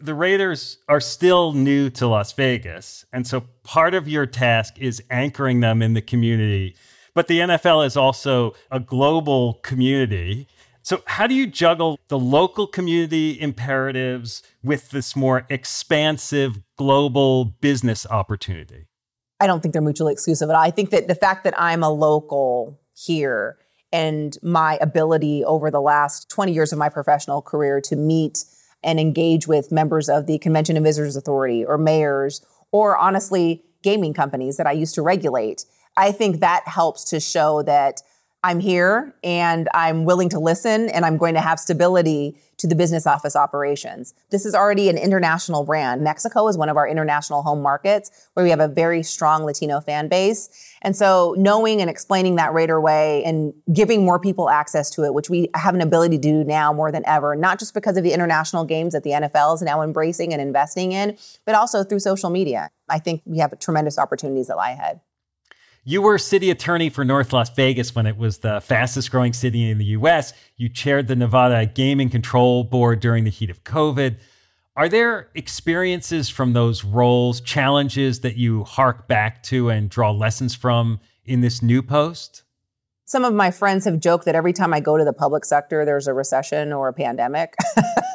The 0.00 0.14
Raiders 0.14 0.78
are 0.88 1.00
still 1.00 1.52
new 1.52 1.88
to 1.90 2.06
Las 2.06 2.32
Vegas, 2.32 3.06
and 3.12 3.26
so 3.26 3.44
part 3.62 3.94
of 3.94 4.08
your 4.08 4.26
task 4.26 4.74
is 4.78 5.02
anchoring 5.08 5.60
them 5.60 5.82
in 5.82 5.94
the 5.94 6.02
community. 6.02 6.76
But 7.14 7.28
the 7.28 7.38
NFL 7.38 7.86
is 7.86 7.96
also 7.96 8.54
a 8.72 8.80
global 8.80 9.54
community. 9.62 10.48
So, 10.82 11.02
how 11.06 11.26
do 11.26 11.34
you 11.34 11.46
juggle 11.46 11.98
the 12.08 12.18
local 12.18 12.66
community 12.66 13.40
imperatives 13.40 14.42
with 14.62 14.90
this 14.90 15.14
more 15.14 15.46
expansive 15.48 16.60
global 16.76 17.44
business 17.44 18.04
opportunity? 18.10 18.88
I 19.44 19.46
don't 19.46 19.60
think 19.60 19.74
they're 19.74 19.82
mutually 19.82 20.14
exclusive 20.14 20.48
at 20.48 20.56
all. 20.56 20.62
I 20.62 20.70
think 20.70 20.88
that 20.88 21.06
the 21.06 21.14
fact 21.14 21.44
that 21.44 21.52
I'm 21.60 21.82
a 21.82 21.90
local 21.90 22.80
here 22.94 23.58
and 23.92 24.38
my 24.42 24.78
ability 24.80 25.44
over 25.44 25.70
the 25.70 25.82
last 25.82 26.30
20 26.30 26.50
years 26.50 26.72
of 26.72 26.78
my 26.78 26.88
professional 26.88 27.42
career 27.42 27.78
to 27.82 27.94
meet 27.94 28.42
and 28.82 28.98
engage 28.98 29.46
with 29.46 29.70
members 29.70 30.08
of 30.08 30.24
the 30.24 30.38
Convention 30.38 30.76
and 30.76 30.84
Visitors 30.84 31.14
Authority 31.14 31.62
or 31.62 31.76
mayors 31.76 32.40
or 32.72 32.96
honestly 32.96 33.62
gaming 33.82 34.14
companies 34.14 34.56
that 34.56 34.66
I 34.66 34.72
used 34.72 34.94
to 34.94 35.02
regulate, 35.02 35.66
I 35.94 36.10
think 36.10 36.40
that 36.40 36.66
helps 36.66 37.04
to 37.10 37.20
show 37.20 37.62
that 37.64 38.00
I'm 38.44 38.60
here 38.60 39.14
and 39.24 39.70
I'm 39.72 40.04
willing 40.04 40.28
to 40.28 40.38
listen 40.38 40.90
and 40.90 41.06
I'm 41.06 41.16
going 41.16 41.32
to 41.32 41.40
have 41.40 41.58
stability 41.58 42.36
to 42.58 42.66
the 42.66 42.74
business 42.74 43.06
office 43.06 43.34
operations. 43.34 44.12
This 44.28 44.44
is 44.44 44.54
already 44.54 44.90
an 44.90 44.98
international 44.98 45.64
brand. 45.64 46.02
Mexico 46.02 46.46
is 46.48 46.58
one 46.58 46.68
of 46.68 46.76
our 46.76 46.86
international 46.86 47.42
home 47.42 47.62
markets 47.62 48.28
where 48.34 48.44
we 48.44 48.50
have 48.50 48.60
a 48.60 48.68
very 48.68 49.02
strong 49.02 49.44
Latino 49.44 49.80
fan 49.80 50.08
base. 50.08 50.50
And 50.82 50.94
so 50.94 51.34
knowing 51.38 51.80
and 51.80 51.88
explaining 51.88 52.36
that 52.36 52.52
Raider 52.52 52.78
way 52.82 53.24
and 53.24 53.54
giving 53.72 54.04
more 54.04 54.20
people 54.20 54.50
access 54.50 54.90
to 54.90 55.04
it, 55.04 55.14
which 55.14 55.30
we 55.30 55.48
have 55.54 55.74
an 55.74 55.80
ability 55.80 56.18
to 56.18 56.22
do 56.22 56.44
now 56.44 56.70
more 56.70 56.92
than 56.92 57.02
ever, 57.06 57.34
not 57.34 57.58
just 57.58 57.72
because 57.72 57.96
of 57.96 58.04
the 58.04 58.12
international 58.12 58.66
games 58.66 58.92
that 58.92 59.04
the 59.04 59.12
NFL 59.12 59.54
is 59.54 59.62
now 59.62 59.80
embracing 59.80 60.34
and 60.34 60.42
investing 60.42 60.92
in, 60.92 61.16
but 61.46 61.54
also 61.54 61.82
through 61.82 62.00
social 62.00 62.28
media. 62.28 62.70
I 62.90 62.98
think 62.98 63.22
we 63.24 63.38
have 63.38 63.58
tremendous 63.58 63.98
opportunities 63.98 64.48
that 64.48 64.58
lie 64.58 64.72
ahead. 64.72 65.00
You 65.86 66.00
were 66.00 66.16
city 66.16 66.50
attorney 66.50 66.88
for 66.88 67.04
North 67.04 67.34
Las 67.34 67.50
Vegas 67.50 67.94
when 67.94 68.06
it 68.06 68.16
was 68.16 68.38
the 68.38 68.62
fastest 68.62 69.10
growing 69.10 69.34
city 69.34 69.68
in 69.68 69.76
the 69.76 69.84
US. 69.84 70.32
You 70.56 70.70
chaired 70.70 71.08
the 71.08 71.16
Nevada 71.16 71.66
Gaming 71.66 72.08
Control 72.08 72.64
Board 72.64 73.00
during 73.00 73.24
the 73.24 73.30
heat 73.30 73.50
of 73.50 73.64
COVID. 73.64 74.16
Are 74.76 74.88
there 74.88 75.28
experiences 75.34 76.30
from 76.30 76.54
those 76.54 76.84
roles, 76.84 77.42
challenges 77.42 78.20
that 78.20 78.38
you 78.38 78.64
hark 78.64 79.06
back 79.08 79.42
to 79.44 79.68
and 79.68 79.90
draw 79.90 80.10
lessons 80.10 80.54
from 80.54 81.00
in 81.26 81.42
this 81.42 81.60
new 81.60 81.82
post? 81.82 82.44
Some 83.04 83.22
of 83.26 83.34
my 83.34 83.50
friends 83.50 83.84
have 83.84 84.00
joked 84.00 84.24
that 84.24 84.34
every 84.34 84.54
time 84.54 84.72
I 84.72 84.80
go 84.80 84.96
to 84.96 85.04
the 85.04 85.12
public 85.12 85.44
sector, 85.44 85.84
there's 85.84 86.06
a 86.06 86.14
recession 86.14 86.72
or 86.72 86.88
a 86.88 86.94
pandemic. 86.94 87.56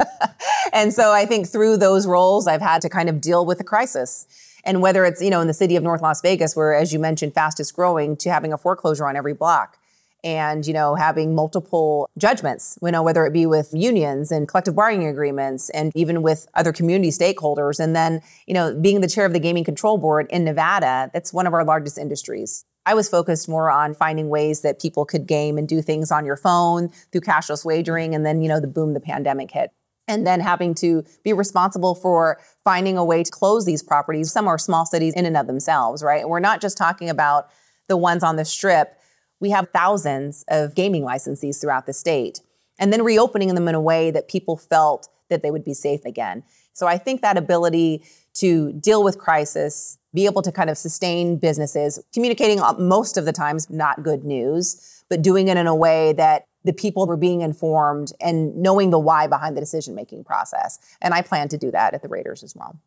and 0.73 0.91
so 0.91 1.11
I 1.11 1.27
think 1.27 1.47
through 1.47 1.77
those 1.77 2.07
roles, 2.07 2.47
I've 2.47 2.61
had 2.61 2.81
to 2.81 2.89
kind 2.89 3.09
of 3.09 3.21
deal 3.21 3.45
with 3.45 3.59
a 3.59 3.63
crisis. 3.63 4.25
And 4.63 4.81
whether 4.81 5.05
it's, 5.05 5.21
you 5.21 5.29
know, 5.29 5.41
in 5.41 5.47
the 5.47 5.53
city 5.53 5.75
of 5.75 5.83
North 5.83 6.01
Las 6.01 6.21
Vegas, 6.21 6.55
where, 6.55 6.73
as 6.73 6.93
you 6.93 6.99
mentioned, 6.99 7.33
fastest 7.33 7.75
growing, 7.75 8.17
to 8.17 8.29
having 8.29 8.53
a 8.53 8.57
foreclosure 8.57 9.07
on 9.07 9.15
every 9.15 9.33
block 9.33 9.77
and, 10.23 10.67
you 10.67 10.73
know, 10.73 10.95
having 10.95 11.33
multiple 11.33 12.09
judgments, 12.17 12.77
you 12.81 12.91
know, 12.91 13.01
whether 13.01 13.25
it 13.25 13.31
be 13.31 13.45
with 13.45 13.69
unions 13.73 14.31
and 14.31 14.47
collective 14.47 14.75
bargaining 14.75 15.07
agreements 15.07 15.69
and 15.69 15.91
even 15.95 16.21
with 16.21 16.47
other 16.55 16.73
community 16.73 17.09
stakeholders. 17.09 17.79
And 17.79 17.95
then, 17.95 18.21
you 18.45 18.53
know, 18.53 18.75
being 18.75 19.01
the 19.01 19.07
chair 19.07 19.25
of 19.25 19.33
the 19.33 19.39
Gaming 19.39 19.63
Control 19.63 19.97
Board 19.97 20.27
in 20.29 20.43
Nevada, 20.43 21.09
that's 21.13 21.31
one 21.31 21.47
of 21.47 21.53
our 21.53 21.63
largest 21.63 21.97
industries. 21.97 22.65
I 22.85 22.95
was 22.95 23.07
focused 23.07 23.47
more 23.47 23.69
on 23.69 23.93
finding 23.93 24.29
ways 24.29 24.61
that 24.61 24.81
people 24.81 25.05
could 25.05 25.27
game 25.27 25.57
and 25.57 25.67
do 25.67 25.81
things 25.81 26.11
on 26.11 26.25
your 26.25 26.37
phone 26.37 26.89
through 27.11 27.21
cashless 27.21 27.63
wagering. 27.63 28.15
And 28.15 28.25
then, 28.25 28.41
you 28.41 28.49
know, 28.49 28.59
the 28.59 28.67
boom, 28.67 28.93
the 28.93 28.99
pandemic 28.99 29.51
hit 29.51 29.71
and 30.09 30.25
then 30.25 30.41
having 30.41 30.73
to 30.73 31.05
be 31.23 31.31
responsible 31.31 31.95
for 31.95 32.41
finding 32.63 32.97
a 32.97 33.05
way 33.05 33.23
to 33.23 33.31
close 33.31 33.63
these 33.63 33.83
properties. 33.83 34.31
Some 34.31 34.47
are 34.47 34.57
small 34.57 34.85
cities 34.85 35.13
in 35.13 35.25
and 35.25 35.37
of 35.37 35.47
themselves, 35.47 36.03
right? 36.03 36.27
we're 36.27 36.39
not 36.39 36.59
just 36.59 36.77
talking 36.77 37.09
about 37.09 37.47
the 37.87 37.95
ones 37.95 38.23
on 38.23 38.35
the 38.35 38.43
strip. 38.43 38.99
We 39.39 39.51
have 39.51 39.69
thousands 39.69 40.43
of 40.49 40.75
gaming 40.75 41.03
licensees 41.03 41.61
throughout 41.61 41.85
the 41.85 41.93
state, 41.93 42.41
and 42.77 42.91
then 42.91 43.03
reopening 43.03 43.53
them 43.55 43.67
in 43.67 43.75
a 43.75 43.81
way 43.81 44.11
that 44.11 44.27
people 44.27 44.57
felt 44.57 45.07
that 45.29 45.41
they 45.41 45.51
would 45.51 45.63
be 45.63 45.73
safe 45.73 46.03
again. 46.05 46.43
So 46.73 46.87
I 46.87 46.97
think 46.97 47.21
that 47.21 47.37
ability 47.37 48.03
to 48.35 48.73
deal 48.73 49.03
with 49.03 49.17
crisis, 49.17 49.97
be 50.13 50.25
able 50.25 50.41
to 50.41 50.51
kind 50.51 50.69
of 50.69 50.77
sustain 50.77 51.37
businesses, 51.37 51.99
communicating 52.13 52.59
uh, 52.59 52.73
most 52.73 53.17
of 53.17 53.25
the 53.25 53.33
times 53.33 53.69
not 53.69 54.01
good 54.01 54.23
news, 54.23 55.03
but 55.09 55.21
doing 55.21 55.47
it 55.49 55.57
in 55.57 55.67
a 55.67 55.75
way 55.75 56.13
that 56.13 56.45
the 56.63 56.73
people 56.73 57.07
were 57.07 57.17
being 57.17 57.41
informed 57.41 58.11
and 58.19 58.55
knowing 58.55 58.89
the 58.89 58.99
why 58.99 59.27
behind 59.27 59.55
the 59.55 59.61
decision 59.61 59.95
making 59.95 60.23
process. 60.23 60.79
And 61.01 61.13
I 61.13 61.21
plan 61.21 61.47
to 61.49 61.57
do 61.57 61.71
that 61.71 61.93
at 61.93 62.01
the 62.01 62.09
Raiders 62.09 62.43
as 62.43 62.55
well. 62.55 62.79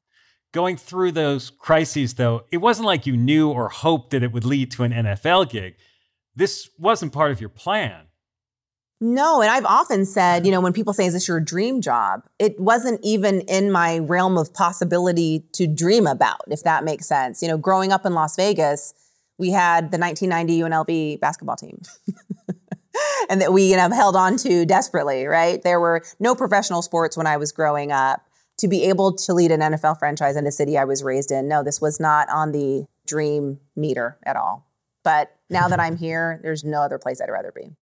Going 0.53 0.77
through 0.77 1.13
those 1.13 1.49
crises, 1.49 2.15
though, 2.15 2.45
it 2.53 2.59
wasn't 2.59 2.87
like 2.87 3.07
you 3.07 3.17
knew 3.17 3.51
or 3.51 3.71
hoped 3.71 4.11
that 4.11 4.23
it 4.23 4.33
would 4.33 4.45
lead 4.45 4.71
to 4.73 4.83
an 4.83 4.93
NFL 4.93 5.51
gig. 5.51 5.77
This 6.35 6.69
wasn't 6.79 7.13
part 7.13 7.31
of 7.31 7.41
your 7.41 7.49
plan. 7.49 8.07
No, 9.01 9.41
and 9.41 9.51
I've 9.51 9.65
often 9.65 10.05
said, 10.05 10.47
you 10.47 10.53
know, 10.53 10.61
when 10.61 10.73
people 10.73 10.93
say, 10.93 11.07
is 11.07 11.15
this 11.15 11.27
your 11.27 11.41
dream 11.41 11.81
job? 11.81 12.23
It 12.39 12.61
wasn't 12.61 13.01
even 13.03 13.41
in 13.43 13.73
my 13.73 13.99
realm 13.99 14.39
of 14.39 14.55
possibility 14.55 15.45
to 15.55 15.67
dream 15.67 16.07
about, 16.07 16.43
if 16.47 16.63
that 16.63 16.85
makes 16.85 17.09
sense. 17.09 17.43
You 17.43 17.49
know, 17.49 17.59
growing 17.59 17.91
up 17.91 18.07
in 18.07 18.15
Las 18.15 18.37
Vegas, 18.37 18.95
we 19.39 19.51
had 19.51 19.91
the 19.91 19.99
1990 19.99 20.61
UNLV 20.61 21.21
basketball 21.21 21.57
team. 21.57 21.83
and 23.29 23.41
that 23.41 23.53
we 23.53 23.75
know 23.75 23.93
held 23.93 24.17
on 24.17 24.37
to 24.39 24.67
desperately, 24.67 25.27
right? 25.27 25.63
There 25.63 25.81
were 25.81 26.03
no 26.21 26.35
professional 26.35 26.83
sports 26.83 27.17
when 27.17 27.27
I 27.27 27.37
was 27.37 27.53
growing 27.53 27.93
up. 27.93 28.27
To 28.59 28.69
be 28.69 28.85
able 28.85 29.17
to 29.17 29.33
lead 29.33 29.51
an 29.51 29.61
NFL 29.61 29.99
franchise 29.99 30.37
in 30.37 30.45
the 30.45 30.53
city 30.53 30.79
I 30.79 30.85
was 30.85 31.03
raised 31.03 31.33
in, 31.33 31.49
no, 31.49 31.65
this 31.65 31.81
was 31.81 31.99
not 31.99 32.29
on 32.29 32.53
the 32.53 32.87
dream 33.07 33.59
meter 33.75 34.19
at 34.25 34.37
all. 34.37 34.69
But 35.03 35.35
now 35.51 35.69
that 35.69 35.81
I'm 35.81 35.97
here, 35.97 36.39
there's 36.43 36.63
no 36.63 36.83
other 36.83 36.99
place 36.99 37.21
I'd 37.21 37.31
rather 37.31 37.51
be. 37.51 37.75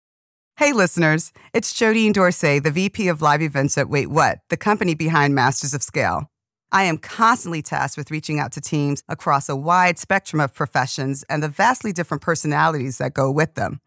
Hey, 0.57 0.73
listeners, 0.73 1.31
it's 1.53 1.73
Jodine 1.73 2.13
Dorsey, 2.13 2.59
the 2.59 2.71
VP 2.71 3.07
of 3.07 3.21
Live 3.21 3.41
Events 3.41 3.77
at 3.77 3.89
Wait 3.89 4.09
What, 4.09 4.39
the 4.49 4.57
company 4.57 4.93
behind 4.93 5.33
Masters 5.33 5.73
of 5.73 5.81
Scale. 5.81 6.29
I 6.71 6.83
am 6.83 6.97
constantly 6.97 7.61
tasked 7.61 7.97
with 7.97 8.11
reaching 8.11 8.39
out 8.39 8.51
to 8.51 8.61
teams 8.61 9.01
across 9.07 9.49
a 9.49 9.55
wide 9.55 9.97
spectrum 9.97 10.39
of 10.39 10.53
professions 10.53 11.23
and 11.29 11.41
the 11.41 11.47
vastly 11.47 11.91
different 11.91 12.21
personalities 12.21 12.99
that 12.99 13.13
go 13.13 13.31
with 13.31 13.55
them. 13.55 13.81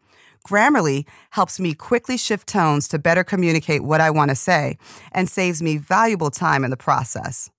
Grammarly 0.47 1.07
helps 1.31 1.61
me 1.61 1.75
quickly 1.75 2.17
shift 2.17 2.49
tones 2.49 2.89
to 2.89 2.99
better 2.99 3.25
communicate 3.25 3.83
what 3.83 4.01
I 4.01 4.11
want 4.11 4.31
to 4.31 4.35
say 4.35 4.77
and 5.13 5.29
saves 5.29 5.63
me 5.63 5.77
valuable 5.77 6.31
time 6.31 6.65
in 6.65 6.71
the 6.71 6.77
process. 6.77 7.51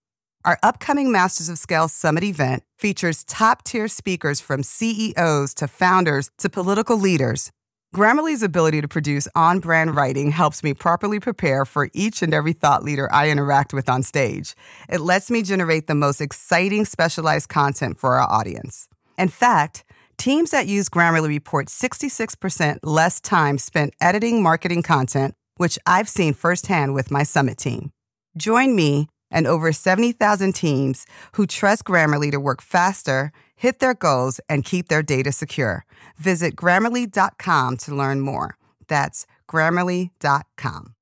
Our 0.46 0.60
upcoming 0.62 1.12
Masters 1.12 1.48
of 1.48 1.58
Scale 1.58 1.88
Summit 1.88 2.24
event 2.24 2.64
features 2.78 3.24
top 3.24 3.64
tier 3.64 3.88
speakers 3.88 4.42
from 4.42 4.62
CEOs 4.62 5.54
to 5.54 5.70
founders 5.70 6.30
to 6.40 6.50
political 6.50 6.98
leaders. 6.98 7.52
Grammarly's 7.96 8.44
ability 8.44 8.82
to 8.82 8.88
produce 8.88 9.28
on 9.36 9.60
brand 9.60 9.96
writing 9.96 10.32
helps 10.32 10.64
me 10.64 10.74
properly 10.74 11.20
prepare 11.20 11.64
for 11.64 11.90
each 11.94 12.22
and 12.22 12.34
every 12.34 12.52
thought 12.52 12.84
leader 12.84 13.08
I 13.14 13.30
interact 13.30 13.72
with 13.72 13.88
on 13.88 14.04
stage. 14.04 14.56
It 14.90 15.00
lets 15.00 15.30
me 15.30 15.44
generate 15.44 15.88
the 15.88 15.96
most 15.96 16.20
exciting 16.20 16.86
specialized 16.86 17.50
content 17.50 18.00
for 18.00 18.16
our 18.16 18.30
audience. 18.30 18.90
In 19.18 19.30
fact, 19.30 19.86
Teams 20.18 20.52
that 20.52 20.68
use 20.68 20.90
Grammarly 20.90 21.28
report 21.28 21.68
66% 21.68 22.80
less 22.84 23.20
time 23.22 23.58
spent 23.58 23.94
editing 24.02 24.42
marketing 24.42 24.84
content, 24.84 25.36
which 25.58 25.80
I've 25.86 26.10
seen 26.10 26.34
firsthand 26.34 26.94
with 26.94 27.12
my 27.12 27.24
Summit 27.24 27.58
team. 27.58 27.92
Join 28.38 28.76
me 28.76 29.08
and 29.32 29.48
over 29.48 29.72
70,000 29.72 30.54
teams 30.54 31.06
who 31.34 31.46
trust 31.46 31.84
Grammarly 31.86 32.32
to 32.32 32.40
work 32.40 32.62
faster, 32.62 33.32
hit 33.56 33.80
their 33.80 33.94
goals, 33.94 34.40
and 34.48 34.64
keep 34.64 34.88
their 34.88 35.04
data 35.04 35.32
secure. 35.32 35.86
Visit 36.18 36.56
grammarly.com 36.56 37.78
to 37.78 37.96
learn 37.96 38.22
more. 38.22 38.58
That's 38.88 39.26
grammarly.com. 39.50 40.94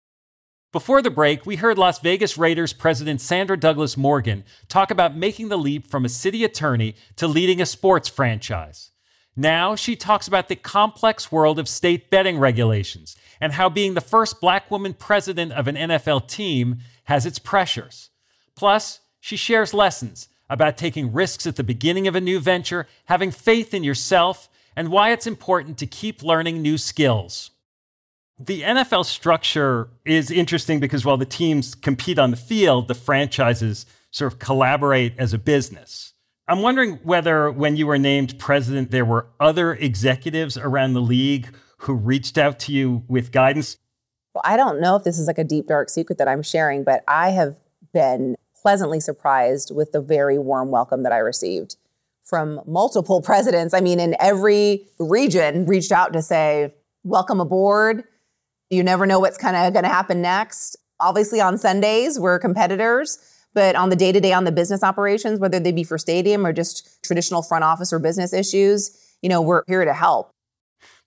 Before 0.71 1.01
the 1.01 1.11
break, 1.11 1.45
we 1.45 1.57
heard 1.57 1.77
Las 1.77 1.99
Vegas 1.99 2.37
Raiders 2.37 2.71
president 2.71 3.19
Sandra 3.19 3.59
Douglas 3.59 3.97
Morgan 3.97 4.45
talk 4.69 4.89
about 4.89 5.17
making 5.17 5.49
the 5.49 5.57
leap 5.57 5.85
from 5.85 6.05
a 6.05 6.09
city 6.09 6.45
attorney 6.45 6.95
to 7.17 7.27
leading 7.27 7.59
a 7.59 7.65
sports 7.65 8.07
franchise. 8.07 8.91
Now 9.35 9.75
she 9.75 9.95
talks 9.95 10.27
about 10.27 10.49
the 10.49 10.55
complex 10.55 11.31
world 11.31 11.57
of 11.57 11.67
state 11.67 12.09
betting 12.09 12.37
regulations 12.37 13.15
and 13.39 13.53
how 13.53 13.69
being 13.69 13.93
the 13.93 14.01
first 14.01 14.41
black 14.41 14.69
woman 14.69 14.93
president 14.93 15.51
of 15.53 15.67
an 15.67 15.75
NFL 15.75 16.27
team 16.27 16.79
has 17.05 17.25
its 17.25 17.39
pressures. 17.39 18.09
Plus, 18.55 18.99
she 19.19 19.35
shares 19.35 19.73
lessons 19.73 20.27
about 20.49 20.77
taking 20.77 21.13
risks 21.13 21.47
at 21.47 21.55
the 21.55 21.63
beginning 21.63 22.07
of 22.07 22.15
a 22.15 22.21
new 22.21 22.39
venture, 22.39 22.87
having 23.05 23.31
faith 23.31 23.73
in 23.73 23.83
yourself, 23.83 24.49
and 24.75 24.89
why 24.89 25.11
it's 25.11 25.27
important 25.27 25.77
to 25.77 25.87
keep 25.87 26.21
learning 26.21 26.61
new 26.61 26.77
skills. 26.77 27.51
The 28.37 28.61
NFL 28.61 29.05
structure 29.05 29.89
is 30.03 30.29
interesting 30.31 30.79
because 30.79 31.05
while 31.05 31.17
the 31.17 31.25
teams 31.25 31.75
compete 31.75 32.19
on 32.19 32.31
the 32.31 32.37
field, 32.37 32.87
the 32.87 32.95
franchises 32.95 33.85
sort 34.09 34.33
of 34.33 34.39
collaborate 34.39 35.13
as 35.17 35.33
a 35.33 35.37
business. 35.37 36.13
I'm 36.47 36.61
wondering 36.61 36.99
whether 37.03 37.51
when 37.51 37.75
you 37.75 37.87
were 37.87 37.97
named 37.97 38.37
president, 38.39 38.91
there 38.91 39.05
were 39.05 39.27
other 39.39 39.73
executives 39.73 40.57
around 40.57 40.93
the 40.93 41.01
league 41.01 41.55
who 41.77 41.93
reached 41.93 42.37
out 42.37 42.59
to 42.59 42.71
you 42.71 43.03
with 43.07 43.31
guidance. 43.31 43.77
Well, 44.33 44.41
I 44.45 44.57
don't 44.57 44.81
know 44.81 44.95
if 44.95 45.03
this 45.03 45.19
is 45.19 45.27
like 45.27 45.37
a 45.37 45.43
deep, 45.43 45.67
dark 45.67 45.89
secret 45.89 46.17
that 46.17 46.27
I'm 46.27 46.43
sharing, 46.43 46.83
but 46.83 47.03
I 47.07 47.29
have 47.29 47.55
been 47.93 48.35
pleasantly 48.61 48.99
surprised 48.99 49.73
with 49.75 49.91
the 49.91 50.01
very 50.01 50.37
warm 50.37 50.71
welcome 50.71 51.03
that 51.03 51.11
I 51.11 51.17
received 51.17 51.75
from 52.23 52.61
multiple 52.65 53.21
presidents. 53.23 53.73
I 53.73 53.81
mean, 53.81 53.99
in 53.99 54.15
every 54.19 54.87
region, 54.99 55.65
reached 55.65 55.91
out 55.91 56.13
to 56.13 56.21
say, 56.21 56.73
Welcome 57.03 57.41
aboard. 57.41 58.03
You 58.69 58.83
never 58.83 59.07
know 59.07 59.19
what's 59.19 59.37
kind 59.37 59.57
of 59.57 59.73
going 59.73 59.83
to 59.83 59.89
happen 59.89 60.21
next. 60.21 60.77
Obviously, 60.99 61.41
on 61.41 61.57
Sundays, 61.57 62.19
we're 62.19 62.37
competitors. 62.37 63.17
But 63.53 63.75
on 63.75 63.89
the 63.89 63.95
day 63.95 64.11
to 64.11 64.19
day 64.19 64.33
on 64.33 64.43
the 64.45 64.51
business 64.51 64.83
operations, 64.83 65.39
whether 65.39 65.59
they 65.59 65.71
be 65.71 65.83
for 65.83 65.97
stadium 65.97 66.45
or 66.45 66.53
just 66.53 67.03
traditional 67.03 67.41
front 67.41 67.63
office 67.63 67.91
or 67.91 67.99
business 67.99 68.33
issues, 68.33 68.97
you 69.21 69.29
know, 69.29 69.41
we're 69.41 69.63
here 69.67 69.85
to 69.85 69.93
help. 69.93 70.31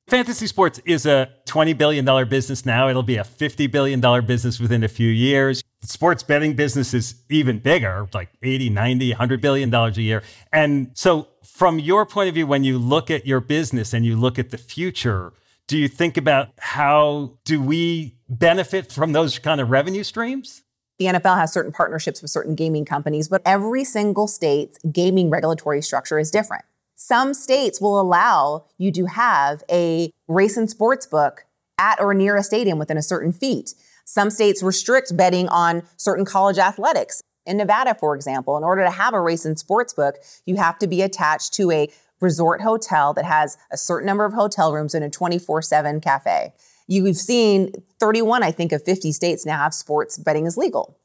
Fantasy 0.07 0.47
sports 0.47 0.81
is 0.85 1.07
a 1.07 1.31
$20 1.47 1.79
billion 1.79 2.29
business 2.29 2.67
now. 2.67 2.91
It'll 2.91 3.03
be 3.03 3.17
a 3.17 3.25
$50 3.25 3.71
billion 3.71 4.01
business 4.27 4.61
within 4.61 4.85
a 4.85 4.89
few 4.89 5.09
years. 5.09 5.65
The 5.81 5.87
sports 5.87 6.23
betting 6.23 6.55
business 6.55 6.93
is 6.93 7.15
even 7.31 7.59
bigger, 7.59 8.07
like 8.13 8.29
80, 8.43 8.69
90, 8.69 9.11
100 9.13 9.41
billion 9.41 9.71
dollars 9.71 9.97
a 9.97 10.03
year. 10.03 10.23
And 10.53 10.91
so 10.93 11.29
from 11.43 11.79
your 11.79 12.05
point 12.05 12.29
of 12.29 12.35
view, 12.35 12.47
when 12.47 12.65
you 12.65 12.79
look 12.79 13.11
at 13.11 13.27
your 13.27 13.41
business 13.41 13.95
and 13.95 14.05
you 14.05 14.15
look 14.15 14.39
at 14.39 14.51
the 14.51 14.59
future, 14.59 15.33
do 15.67 15.79
you 15.79 15.89
think 15.89 16.19
about 16.19 16.51
how 16.59 17.39
do 17.47 17.63
we 17.63 18.19
benefit 18.29 18.93
from 18.93 19.13
those 19.13 19.39
kind 19.39 19.59
of 19.59 19.71
revenue 19.71 20.05
streams? 20.05 20.64
The 20.99 21.07
NFL 21.07 21.39
has 21.39 21.53
certain 21.53 21.73
partnerships 21.73 22.23
with 22.23 22.31
certain 22.31 22.55
gaming 22.55 22.85
companies, 22.85 23.29
but 23.29 23.43
every 23.45 23.85
single 23.85 24.29
state's 24.29 24.79
gaming 24.91 25.29
regulatory 25.29 25.83
structure 25.83 26.19
is 26.19 26.31
different. 26.31 26.65
Some 26.95 27.35
states 27.35 27.81
will 27.81 28.01
allow 28.01 28.67
you 28.79 28.93
to 28.93 29.07
have 29.07 29.65
a 29.71 30.11
race 30.29 30.57
and 30.57 30.71
sports 30.71 31.07
book 31.07 31.45
at 31.79 32.01
or 32.01 32.15
near 32.15 32.37
a 32.37 32.45
stadium 32.45 32.79
within 32.79 32.97
a 32.97 33.03
certain 33.03 33.33
feet. 33.33 33.75
Some 34.05 34.31
states 34.31 34.63
restrict 34.63 35.17
betting 35.17 35.49
on 35.49 35.83
certain 35.97 36.25
college 36.25 36.59
athletics. 36.59 37.23
In 37.47 37.57
Nevada, 37.57 37.95
for 37.95 38.15
example, 38.15 38.57
in 38.57 38.65
order 38.65 38.85
to 38.85 38.91
have 38.91 39.15
a 39.15 39.21
race 39.21 39.45
and 39.45 39.59
sports 39.59 39.93
book, 39.93 40.17
you 40.47 40.57
have 40.57 40.79
to 40.79 40.87
be 40.87 41.03
attached 41.03 41.53
to 41.55 41.71
a 41.73 41.91
resort 42.21 42.61
hotel 42.61 43.13
that 43.15 43.25
has 43.25 43.59
a 43.71 43.77
certain 43.77 44.07
number 44.07 44.25
of 44.25 44.33
hotel 44.33 44.73
rooms 44.73 44.95
and 44.95 45.05
a 45.05 45.11
24 45.11 45.63
7 45.63 46.01
cafe. 46.01 46.53
You've 46.87 47.17
seen 47.17 47.73
31, 48.05 48.43
I 48.43 48.53
think, 48.53 48.73
of 48.73 48.85
50 48.85 49.13
states 49.13 49.47
now 49.47 49.57
have 49.57 49.73
sports 49.73 50.19
betting 50.19 50.47
as 50.47 50.59
legal. 50.59 50.99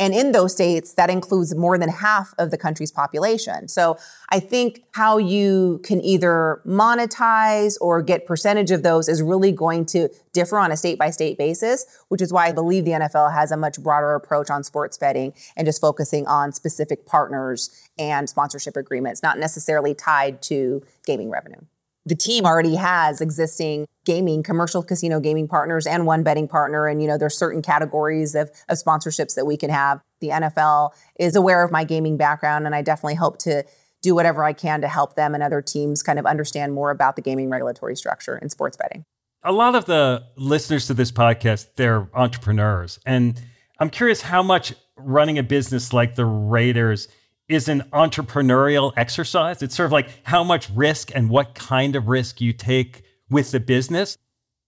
And 0.00 0.12
in 0.12 0.32
those 0.32 0.52
states, 0.52 0.94
that 0.94 1.08
includes 1.08 1.54
more 1.54 1.78
than 1.78 1.90
half 1.90 2.34
of 2.38 2.50
the 2.50 2.58
country's 2.58 2.90
population. 2.90 3.68
So 3.68 3.98
I 4.30 4.40
think 4.40 4.82
how 4.94 5.18
you 5.18 5.80
can 5.84 6.00
either 6.00 6.60
monetize 6.66 7.76
or 7.80 8.02
get 8.02 8.26
percentage 8.26 8.72
of 8.72 8.82
those 8.82 9.08
is 9.08 9.22
really 9.22 9.52
going 9.52 9.86
to 9.86 10.08
differ 10.32 10.58
on 10.58 10.72
a 10.72 10.76
state 10.76 10.98
by 10.98 11.10
state 11.10 11.38
basis, 11.38 11.86
which 12.08 12.20
is 12.20 12.32
why 12.32 12.48
I 12.48 12.52
believe 12.52 12.84
the 12.84 12.92
NFL 12.92 13.32
has 13.32 13.52
a 13.52 13.56
much 13.56 13.80
broader 13.80 14.16
approach 14.16 14.50
on 14.50 14.64
sports 14.64 14.98
betting 14.98 15.34
and 15.56 15.66
just 15.66 15.80
focusing 15.80 16.26
on 16.26 16.50
specific 16.50 17.06
partners 17.06 17.70
and 17.96 18.28
sponsorship 18.28 18.76
agreements, 18.76 19.22
not 19.22 19.38
necessarily 19.38 19.94
tied 19.94 20.42
to 20.42 20.82
gaming 21.06 21.30
revenue 21.30 21.60
the 22.06 22.14
team 22.14 22.46
already 22.46 22.76
has 22.76 23.20
existing 23.20 23.86
gaming 24.04 24.42
commercial 24.42 24.82
casino 24.82 25.20
gaming 25.20 25.46
partners 25.46 25.86
and 25.86 26.06
one 26.06 26.22
betting 26.22 26.48
partner. 26.48 26.88
And 26.88 27.02
you 27.02 27.08
know 27.08 27.18
there's 27.18 27.36
certain 27.36 27.62
categories 27.62 28.34
of, 28.34 28.50
of 28.68 28.78
sponsorships 28.78 29.34
that 29.34 29.46
we 29.46 29.56
can 29.56 29.70
have. 29.70 30.00
The 30.20 30.28
nfl 30.28 30.90
is 31.18 31.34
aware 31.36 31.64
of 31.64 31.70
my 31.70 31.84
gaming 31.84 32.16
background 32.18 32.66
and 32.66 32.74
i 32.74 32.82
definitely 32.82 33.14
hope 33.14 33.38
to 33.38 33.64
do 34.02 34.14
whatever 34.14 34.44
i 34.44 34.52
can 34.52 34.82
to 34.82 34.88
help 34.88 35.14
them 35.14 35.34
and 35.34 35.42
other 35.42 35.62
teams 35.62 36.02
kind 36.02 36.18
of 36.18 36.26
understand 36.26 36.74
more 36.74 36.90
about 36.90 37.16
the 37.16 37.22
gaming 37.22 37.48
regulatory 37.48 37.96
structure 37.96 38.36
in 38.36 38.50
sports 38.50 38.76
betting. 38.76 39.04
A 39.42 39.52
lot 39.52 39.74
of 39.74 39.86
the 39.86 40.24
listeners 40.36 40.86
to 40.88 40.94
this 40.94 41.10
podcast 41.10 41.68
they're 41.76 42.08
entrepreneurs. 42.14 42.98
And 43.06 43.40
i'm 43.78 43.90
curious 43.90 44.20
how 44.22 44.42
much 44.42 44.74
running 44.96 45.38
a 45.38 45.42
business 45.42 45.92
like 45.92 46.14
the 46.14 46.26
raiders 46.26 47.08
is 47.50 47.68
an 47.68 47.82
entrepreneurial 47.92 48.92
exercise. 48.96 49.60
It's 49.62 49.74
sort 49.74 49.86
of 49.86 49.92
like 49.92 50.08
how 50.22 50.44
much 50.44 50.70
risk 50.70 51.10
and 51.14 51.28
what 51.28 51.54
kind 51.54 51.96
of 51.96 52.08
risk 52.08 52.40
you 52.40 52.52
take 52.52 53.02
with 53.28 53.50
the 53.50 53.60
business. 53.60 54.16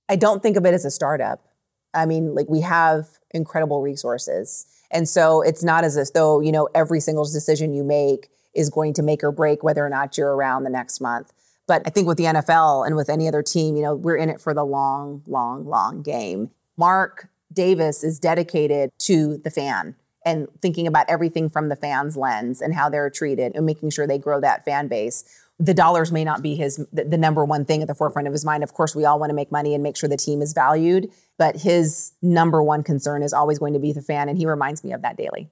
I 0.09 0.16
don't 0.16 0.42
think 0.42 0.57
of 0.57 0.66
it 0.66 0.75
as 0.75 0.85
a 0.85 0.90
startup. 0.90 1.47
I 1.95 2.07
mean, 2.07 2.35
like 2.35 2.49
we 2.49 2.61
have 2.62 3.07
incredible 3.31 3.81
resources. 3.81 4.66
And 4.90 5.09
so 5.09 5.42
it's 5.42 5.62
not 5.62 5.85
as 5.85 6.11
though, 6.11 6.40
you 6.40 6.53
know, 6.53 6.68
every 6.75 7.01
single 7.01 7.25
decision 7.25 7.73
you 7.73 7.85
make 7.85 8.29
is 8.55 8.68
going 8.68 8.95
to 8.95 9.03
make 9.03 9.23
or 9.23 9.31
break 9.31 9.62
whether 9.62 9.85
or 9.85 9.88
not 9.88 10.18
you're 10.18 10.35
around 10.35 10.64
the 10.64 10.71
next 10.71 11.01
month. 11.01 11.33
But 11.66 11.83
I 11.87 11.90
think 11.90 12.09
with 12.09 12.18
the 12.18 12.25
NFL 12.25 12.87
and 12.87 12.97
with 12.97 13.09
any 13.09 13.29
other 13.29 13.42
team, 13.42 13.77
you 13.77 13.83
know, 13.83 13.95
we're 13.95 14.16
in 14.16 14.29
it 14.29 14.40
for 14.40 14.53
the 14.53 14.64
long, 14.64 15.23
long, 15.27 15.64
long 15.64 16.03
game. 16.03 16.51
Mark 16.77 17.29
Davis 17.53 18.03
is 18.03 18.18
dedicated 18.18 18.90
to 18.99 19.38
the 19.38 19.51
fan 19.51 19.95
and 20.24 20.48
thinking 20.61 20.87
about 20.87 21.08
everything 21.08 21.48
from 21.48 21.68
the 21.68 21.76
fans' 21.76 22.16
lens 22.16 22.61
and 22.61 22.74
how 22.74 22.88
they're 22.88 23.11
treated 23.11 23.52
and 23.54 23.66
making 23.66 23.90
sure 23.90 24.06
they 24.06 24.18
grow 24.18 24.40
that 24.40 24.64
fan 24.64 24.88
base. 24.88 25.24
The 25.58 25.74
dollars 25.74 26.11
may 26.11 26.24
not 26.24 26.42
be 26.42 26.54
his 26.54 26.85
the, 26.92 27.18
number 27.18 27.44
one 27.44 27.64
thing 27.64 27.82
at 27.82 27.88
the 27.88 27.94
forefront 27.94 28.26
of 28.26 28.32
his 28.32 28.44
mind. 28.44 28.62
Of 28.62 28.74
course, 28.74 28.96
we 28.96 29.04
all 29.04 29.18
want 29.18 29.30
to 29.30 29.35
make 29.35 29.52
money 29.52 29.74
and 29.74 29.82
make 29.82 29.96
sure 29.96 30.08
the 30.08 30.16
team 30.16 30.42
is 30.42 30.52
valued, 30.52 31.11
but 31.38 31.56
his 31.56 32.12
number 32.22 32.62
one 32.62 32.82
concern 32.82 33.22
is 33.22 33.32
always 33.32 33.58
going 33.58 33.74
to 33.74 33.78
be 33.78 33.92
the 33.92 34.02
fan, 34.02 34.28
and 34.28 34.38
he 34.38 34.46
reminds 34.46 34.82
me 34.82 34.92
of 34.92 35.02
that 35.02 35.16
daily. 35.16 35.50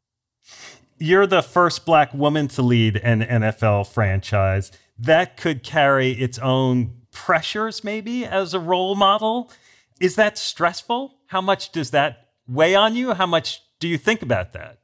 You're 0.99 1.27
the 1.27 1.43
first 1.43 1.87
black 1.87 2.13
woman 2.13 2.49
to 2.49 2.63
lead 2.63 2.97
an 2.97 3.23
NFL 3.23 3.87
franchise. 3.89 4.71
that 4.99 5.39
could 5.39 5.63
carry 5.63 6.11
its 6.13 6.39
own 6.39 6.93
pressures, 7.11 7.83
maybe, 7.83 8.27
as 8.27 8.53
a 8.53 8.61
role 8.61 8.95
model. 8.95 9.51
Is 9.99 10.17
that 10.17 10.37
stressful? 10.37 11.15
How 11.27 11.41
much 11.41 11.73
does 11.73 11.91
that 11.93 12.29
weigh 12.47 12.75
on 12.75 12.95
you? 12.95 13.15
How 13.15 13.27
much 13.27 13.63
do 13.81 13.89
you 13.89 13.99
think 13.99 14.23
about 14.23 14.53
that? 14.53 14.79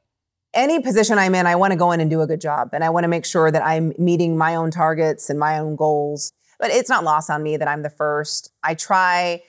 Any 0.53 0.81
position 0.81 1.19
I'm 1.19 1.35
in, 1.35 1.45
I 1.45 1.55
want 1.55 1.71
to 1.71 1.77
go 1.77 1.91
in 1.91 2.01
and 2.01 2.09
do 2.09 2.21
a 2.21 2.27
good 2.27 2.41
job. 2.41 2.69
And 2.73 2.83
I 2.83 2.89
want 2.89 3.03
to 3.03 3.07
make 3.07 3.25
sure 3.25 3.51
that 3.51 3.63
I'm 3.63 3.93
meeting 3.97 4.37
my 4.37 4.55
own 4.55 4.71
targets 4.71 5.29
and 5.29 5.39
my 5.39 5.59
own 5.59 5.75
goals. 5.75 6.31
But 6.59 6.71
it's 6.71 6.89
not 6.89 7.03
lost 7.03 7.29
on 7.29 7.43
me 7.43 7.57
that 7.57 7.67
I'm 7.67 7.83
the 7.83 7.89
first. 7.89 8.51
I 8.63 8.73
try 8.73 9.43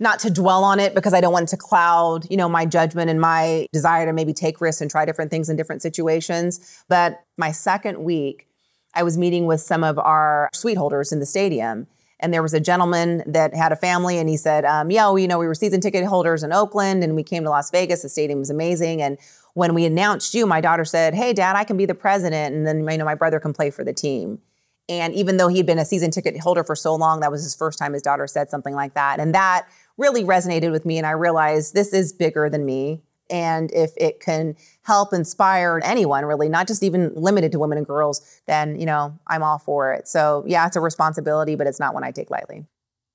not 0.00 0.18
to 0.20 0.30
dwell 0.30 0.64
on 0.64 0.80
it 0.80 0.94
because 0.94 1.14
I 1.14 1.20
don't 1.20 1.32
want 1.32 1.44
it 1.44 1.50
to 1.50 1.56
cloud, 1.56 2.26
you 2.30 2.36
know, 2.36 2.48
my 2.48 2.66
judgment 2.66 3.10
and 3.10 3.20
my 3.20 3.66
desire 3.72 4.06
to 4.06 4.12
maybe 4.12 4.32
take 4.32 4.60
risks 4.60 4.80
and 4.80 4.90
try 4.90 5.04
different 5.04 5.30
things 5.30 5.48
in 5.48 5.56
different 5.56 5.82
situations. 5.82 6.82
But 6.88 7.20
my 7.36 7.52
second 7.52 8.02
week, 8.02 8.48
I 8.94 9.02
was 9.02 9.16
meeting 9.16 9.46
with 9.46 9.60
some 9.60 9.84
of 9.84 9.98
our 9.98 10.48
suite 10.52 10.76
holders 10.76 11.12
in 11.12 11.20
the 11.20 11.26
stadium. 11.26 11.86
And 12.20 12.34
there 12.34 12.42
was 12.42 12.52
a 12.52 12.60
gentleman 12.60 13.22
that 13.26 13.54
had 13.54 13.70
a 13.70 13.76
family, 13.76 14.18
and 14.18 14.28
he 14.28 14.36
said, 14.36 14.64
um, 14.64 14.90
"Yeah, 14.90 15.06
well, 15.06 15.18
you 15.18 15.28
know, 15.28 15.38
we 15.38 15.46
were 15.46 15.54
season 15.54 15.80
ticket 15.80 16.04
holders 16.04 16.42
in 16.42 16.52
Oakland, 16.52 17.04
and 17.04 17.14
we 17.14 17.22
came 17.22 17.44
to 17.44 17.50
Las 17.50 17.70
Vegas. 17.70 18.02
The 18.02 18.08
stadium 18.08 18.40
was 18.40 18.50
amazing. 18.50 19.00
And 19.02 19.18
when 19.54 19.74
we 19.74 19.84
announced 19.84 20.34
you, 20.34 20.46
my 20.46 20.60
daughter 20.60 20.84
said, 20.84 21.14
"Hey, 21.14 21.32
Dad, 21.32 21.56
I 21.56 21.64
can 21.64 21.76
be 21.76 21.86
the 21.86 21.94
president, 21.94 22.54
and 22.54 22.66
then 22.66 22.88
you 22.88 22.98
know 22.98 23.04
my 23.04 23.14
brother 23.14 23.38
can 23.38 23.52
play 23.52 23.70
for 23.70 23.84
the 23.84 23.92
team." 23.92 24.40
And 24.88 25.14
even 25.14 25.36
though 25.36 25.48
he 25.48 25.58
had 25.58 25.66
been 25.66 25.78
a 25.78 25.84
season 25.84 26.10
ticket 26.10 26.38
holder 26.40 26.64
for 26.64 26.74
so 26.74 26.94
long, 26.94 27.20
that 27.20 27.30
was 27.30 27.42
his 27.42 27.54
first 27.54 27.78
time 27.78 27.92
his 27.92 28.02
daughter 28.02 28.26
said 28.26 28.50
something 28.50 28.74
like 28.74 28.94
that, 28.94 29.20
and 29.20 29.34
that 29.34 29.68
really 29.96 30.24
resonated 30.24 30.72
with 30.72 30.84
me. 30.84 30.98
And 30.98 31.06
I 31.06 31.10
realized 31.10 31.74
this 31.74 31.92
is 31.92 32.12
bigger 32.12 32.48
than 32.48 32.64
me. 32.64 33.02
And 33.30 33.70
if 33.72 33.92
it 33.96 34.20
can 34.20 34.56
help 34.88 35.12
inspire 35.12 35.80
anyone, 35.84 36.24
really, 36.24 36.48
not 36.48 36.66
just 36.66 36.82
even 36.82 37.12
limited 37.14 37.52
to 37.52 37.58
women 37.60 37.78
and 37.78 37.86
girls, 37.86 38.40
then, 38.46 38.80
you 38.80 38.86
know, 38.86 39.16
I'm 39.28 39.42
all 39.42 39.58
for 39.58 39.92
it. 39.92 40.08
So, 40.08 40.42
yeah, 40.46 40.66
it's 40.66 40.76
a 40.76 40.80
responsibility, 40.80 41.54
but 41.54 41.66
it's 41.66 41.78
not 41.78 41.94
one 41.94 42.02
I 42.02 42.10
take 42.10 42.30
lightly. 42.30 42.64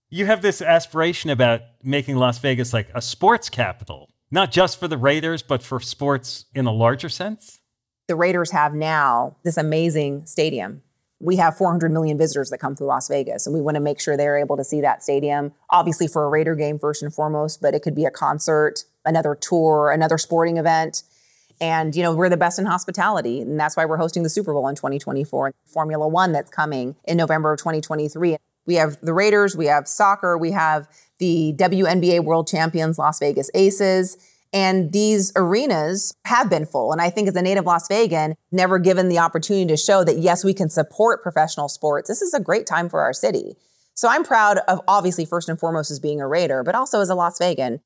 You 0.09 0.27
have 0.27 0.41
this 0.41 0.62
aspiration 0.62 1.31
about 1.31 1.62
making 1.83 2.15
Las 2.15 2.38
Vegas 2.38 2.71
like 2.71 2.89
a 2.93 3.01
sports 3.01 3.49
capital, 3.49 4.09
not 4.29 4.51
just 4.51 4.79
for 4.79 4.88
the 4.88 4.97
Raiders, 4.97 5.41
but 5.41 5.63
for 5.63 5.79
sports 5.79 6.45
in 6.53 6.67
a 6.67 6.71
larger 6.71 7.09
sense. 7.09 7.59
The 8.07 8.15
Raiders 8.15 8.51
have 8.51 8.73
now 8.73 9.38
this 9.43 9.57
amazing 9.57 10.27
stadium 10.27 10.83
we 11.23 11.38
have 11.38 11.57
400 11.57 11.91
million 11.91 12.17
visitors 12.17 12.49
that 12.49 12.57
come 12.57 12.75
through 12.75 12.88
Las 12.88 13.07
Vegas, 13.07 13.47
and 13.47 13.53
we 13.55 13.62
want 13.62 13.75
to 13.75 13.81
make 13.81 13.99
sure 13.99 14.17
they're 14.17 14.38
able 14.38 14.57
to 14.57 14.63
see 14.63 14.81
that 14.81 15.03
stadium. 15.03 15.53
Obviously, 15.69 16.07
for 16.07 16.25
a 16.25 16.29
Raider 16.29 16.53
game, 16.53 16.77
first 16.77 17.01
and 17.01 17.13
foremost, 17.13 17.62
but 17.62 17.73
it 17.73 17.81
could 17.81 17.95
be 17.95 18.05
a 18.05 18.12
concert, 18.12 18.83
another 19.05 19.33
tour, 19.33 19.91
another 19.91 20.17
sporting 20.17 20.57
event. 20.57 21.03
And, 21.63 21.95
you 21.95 22.04
know, 22.04 22.13
we're 22.13 22.28
the 22.28 22.36
best 22.36 22.60
in 22.60 22.65
hospitality, 22.65 23.39
and 23.39 23.58
that's 23.58 23.78
why 23.78 23.86
we're 23.86 23.95
hosting 23.95 24.23
the 24.23 24.30
Super 24.30 24.52
Bowl 24.52 24.67
in 24.67 24.76
2024, 24.76 25.54
Formula 25.65 26.06
One 26.06 26.34
that's 26.34 26.52
coming 26.52 26.97
in 27.06 27.15
November 27.15 27.54
of 27.54 27.60
2023. 27.60 28.36
We 28.65 28.76
have 28.76 28.97
the 29.02 29.13
Raiders, 29.13 29.56
we 29.56 29.67
have 29.67 29.88
soccer, 29.88 30.38
we 30.38 30.52
have 30.52 30.89
the 31.19 31.54
WNBA 31.58 32.26
World 32.26 32.49
Champions, 32.49 32.97
Las 32.99 33.19
Vegas 33.19 33.49
Aces 33.54 34.17
and 34.54 34.91
these 34.91 35.34
arenas 35.36 36.13
have 36.26 36.49
been 36.49 36.65
full. 36.65 36.91
And 36.91 37.02
I 37.02 37.10
think 37.10 37.28
as 37.28 37.36
a 37.36 37.41
native 37.41 37.65
Las 37.65 37.88
Vegan, 37.88 38.36
never 38.52 38.78
given 38.78 39.10
the 39.10 39.17
opportunity 39.17 39.65
to 39.65 39.78
show 39.78 40.04
that, 40.04 40.19
yes, 40.19 40.43
we 40.43 40.54
can 40.54 40.69
support 40.69 41.23
professional 41.23 41.67
sports. 41.67 42.08
This 42.08 42.21
is 42.21 42.36
a 42.36 42.39
great 42.39 42.67
time 42.67 42.88
for 42.88 43.02
our 43.02 43.13
city. 43.13 43.56
So 43.95 44.08
I'm 44.08 44.23
proud 44.23 44.60
of 44.67 44.82
obviously, 44.88 45.26
first 45.26 45.49
and 45.49 45.60
foremost, 45.60 45.89
as 45.89 45.99
being 45.99 46.21
a 46.21 46.28
Raider, 46.28 46.63
but 46.63 46.76
also 46.76 47.02
as 47.02 47.10
a 47.10 47.15
Las 47.15 47.39
Vegan. 47.39 47.80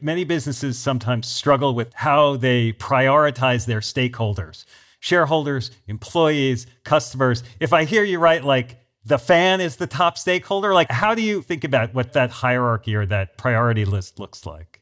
Many 0.00 0.24
businesses 0.24 0.78
sometimes 0.78 1.26
struggle 1.26 1.74
with 1.74 1.92
how 1.94 2.36
they 2.36 2.72
prioritize 2.72 3.66
their 3.66 3.80
stakeholders 3.80 4.64
shareholders, 5.00 5.70
employees, 5.86 6.66
customers. 6.82 7.44
If 7.60 7.72
I 7.72 7.84
hear 7.84 8.02
you 8.02 8.18
right, 8.18 8.42
like 8.42 8.80
the 9.04 9.16
fan 9.16 9.60
is 9.60 9.76
the 9.76 9.86
top 9.86 10.18
stakeholder, 10.18 10.74
like 10.74 10.90
how 10.90 11.14
do 11.14 11.22
you 11.22 11.40
think 11.40 11.62
about 11.62 11.94
what 11.94 12.14
that 12.14 12.30
hierarchy 12.30 12.96
or 12.96 13.06
that 13.06 13.38
priority 13.38 13.84
list 13.84 14.18
looks 14.18 14.44
like? 14.44 14.78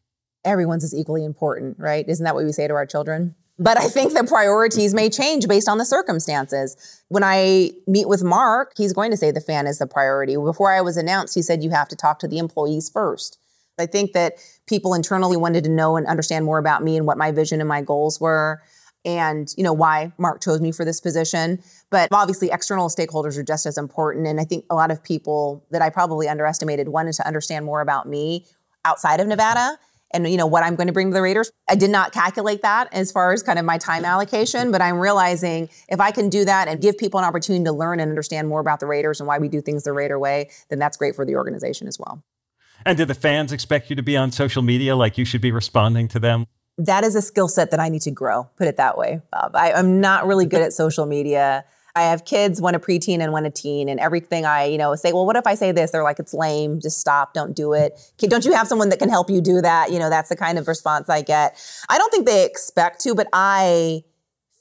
everyone's 0.47 0.85
is 0.85 0.95
equally 0.95 1.25
important, 1.25 1.79
right? 1.79 2.09
Isn't 2.09 2.25
that 2.25 2.35
what 2.35 2.45
we 2.45 2.53
say 2.53 2.69
to 2.69 2.75
our 2.75 2.87
children? 2.87 3.35
But 3.59 3.79
I 3.79 3.89
think 3.89 4.13
the 4.13 4.25
priorities 4.25 4.95
may 4.95 5.09
change 5.09 5.49
based 5.49 5.69
on 5.69 5.79
the 5.79 5.85
circumstances. 5.85 7.03
When 7.09 7.25
I 7.25 7.73
meet 7.87 8.07
with 8.07 8.23
Mark, 8.23 8.73
he's 8.77 8.93
going 8.93 9.11
to 9.11 9.17
say 9.17 9.31
the 9.31 9.41
fan 9.41 9.67
is 9.67 9.79
the 9.79 9.87
priority. 9.87 10.37
Before 10.37 10.71
I 10.71 10.83
was 10.83 10.97
announced, 10.97 11.35
he 11.35 11.43
said 11.43 11.65
you 11.65 11.71
have 11.71 11.89
to 11.89 11.97
talk 11.97 12.19
to 12.21 12.29
the 12.29 12.39
employees 12.39 12.91
first. 12.91 13.39
I 13.79 13.87
think 13.87 14.13
that 14.13 14.35
people 14.67 14.95
internally 14.95 15.37
wanted 15.37 15.65
to 15.65 15.71
know 15.71 15.97
and 15.97 16.07
understand 16.07 16.45
more 16.45 16.59
about 16.59 16.83
me 16.83 16.97
and 16.97 17.07
what 17.07 17.19
my 17.19 17.33
vision 17.33 17.61
and 17.61 17.69
my 17.69 17.83
goals 17.83 18.21
were 18.21 18.63
and 19.05 19.55
you 19.57 19.63
know 19.63 19.73
why 19.73 20.13
Mark 20.19 20.43
chose 20.43 20.61
me 20.61 20.73
for 20.73 20.85
this 20.85 21.01
position. 21.01 21.63
But 21.91 22.09
obviously 22.13 22.51
external 22.51 22.89
stakeholders 22.89 23.39
are 23.39 23.45
just 23.45 23.67
as 23.67 23.79
important 23.79 24.27
and 24.27 24.41
I 24.41 24.45
think 24.45 24.65
a 24.69 24.75
lot 24.75 24.91
of 24.91 25.03
people 25.03 25.65
that 25.71 25.83
I 25.83 25.91
probably 25.91 26.29
underestimated 26.29 26.89
wanted 26.89 27.15
to 27.15 27.27
understand 27.27 27.65
more 27.65 27.81
about 27.81 28.09
me 28.09 28.45
outside 28.85 29.21
of 29.21 29.27
Nevada 29.27 29.79
and 30.13 30.29
you 30.29 30.37
know 30.37 30.47
what 30.47 30.65
I'm 30.65 30.77
going 30.77 30.87
to 30.87 30.93
bring 30.93 31.11
to 31.11 31.15
the 31.15 31.23
Raiders. 31.23 31.51
I 31.69 31.75
did 31.75 31.91
not 31.91 32.13
calculate 32.13 32.63
that 32.63 32.89
as 32.93 33.13
far 33.13 33.33
as 33.33 33.43
kind 33.43 33.59
of 33.59 33.65
my 33.65 33.79
time 33.79 34.05
allocation, 34.05 34.71
but 34.71 34.81
I'm 34.81 34.99
realizing 34.99 35.69
if 35.89 36.01
I 36.01 36.11
can 36.11 36.29
do 36.29 36.45
that 36.45 36.69
and 36.69 36.81
give 36.81 36.97
people 36.97 37.19
an 37.19 37.25
opportunity 37.25 37.65
to 37.65 37.73
learn 37.73 38.01
and 38.01 38.09
understand 38.09 38.49
more 38.49 38.61
about 38.61 38.81
the 38.81 38.87
Raiders 38.87 39.21
and 39.21 39.27
why 39.27 39.39
we 39.39 39.49
do 39.49 39.61
things 39.61 39.85
the 39.85 39.93
Raider 39.93 40.19
way, 40.19 40.51
then 40.69 40.79
that's 40.79 40.97
great 40.97 41.15
for 41.17 41.25
the 41.25 41.37
organization 41.37 41.89
as 41.89 41.99
well. 41.99 42.23
And 42.85 42.97
do 42.99 43.05
the 43.05 43.15
fans 43.15 43.53
expect 43.53 43.91
you 43.91 43.97
to 43.97 44.03
be 44.03 44.17
on 44.17 44.31
social 44.31 44.63
media 44.63 44.95
like 44.95 45.19
you 45.19 45.25
should 45.25 45.41
be 45.41 45.51
responding 45.51 46.09
to 46.09 46.19
them? 46.19 46.47
That 46.79 47.05
is 47.05 47.15
a 47.15 47.23
skill 47.23 47.49
set 47.49 47.71
that 47.71 47.81
I 47.81 47.89
need 47.89 48.03
to 48.03 48.11
grow, 48.11 48.49
put 48.57 48.69
it 48.69 48.77
that 48.77 48.99
way. 48.99 49.23
Bob. 49.33 49.53
I, 49.55 49.73
I'm 49.73 50.01
not 50.01 50.27
really 50.27 50.47
good 50.47 50.61
at 50.61 50.73
social 50.73 51.07
media. 51.07 51.65
I 51.97 52.03
have 52.03 52.27
kids, 52.27 52.61
one 52.61 52.75
a 52.75 52.79
preteen 52.79 53.21
and 53.21 53.33
one 53.33 53.47
a 53.47 53.51
teen, 53.51 53.89
and 53.89 53.99
everything 53.99 54.45
I, 54.45 54.65
you 54.65 54.77
know, 54.77 54.95
say, 54.95 55.15
well, 55.15 55.25
what 55.25 55.37
if 55.37 55.47
I 55.47 55.55
say 55.55 55.73
this? 55.73 55.91
They're 55.91 56.03
like, 56.03 56.19
it's 56.19 56.35
lame. 56.35 56.79
Just 56.79 57.01
stop. 57.01 57.33
Don't 57.33 57.57
do 57.57 57.73
it. 57.73 57.99
Don't 58.19 58.45
you 58.45 58.53
have 58.53 58.69
someone 58.69 58.91
that 58.91 58.99
can 58.99 59.09
help 59.09 59.31
you 59.31 59.41
do 59.41 59.63
that? 59.63 59.91
You 59.91 59.99
know, 59.99 60.11
that's 60.11 60.29
the 60.29 60.37
kind 60.37 60.59
of 60.59 60.69
response 60.69 61.09
I 61.09 61.23
get. 61.23 61.59
I 61.89 61.97
don't 61.97 62.11
think 62.11 62.27
they 62.27 62.45
expect 62.45 63.01
to, 63.01 63.15
but 63.15 63.29
I 63.33 64.05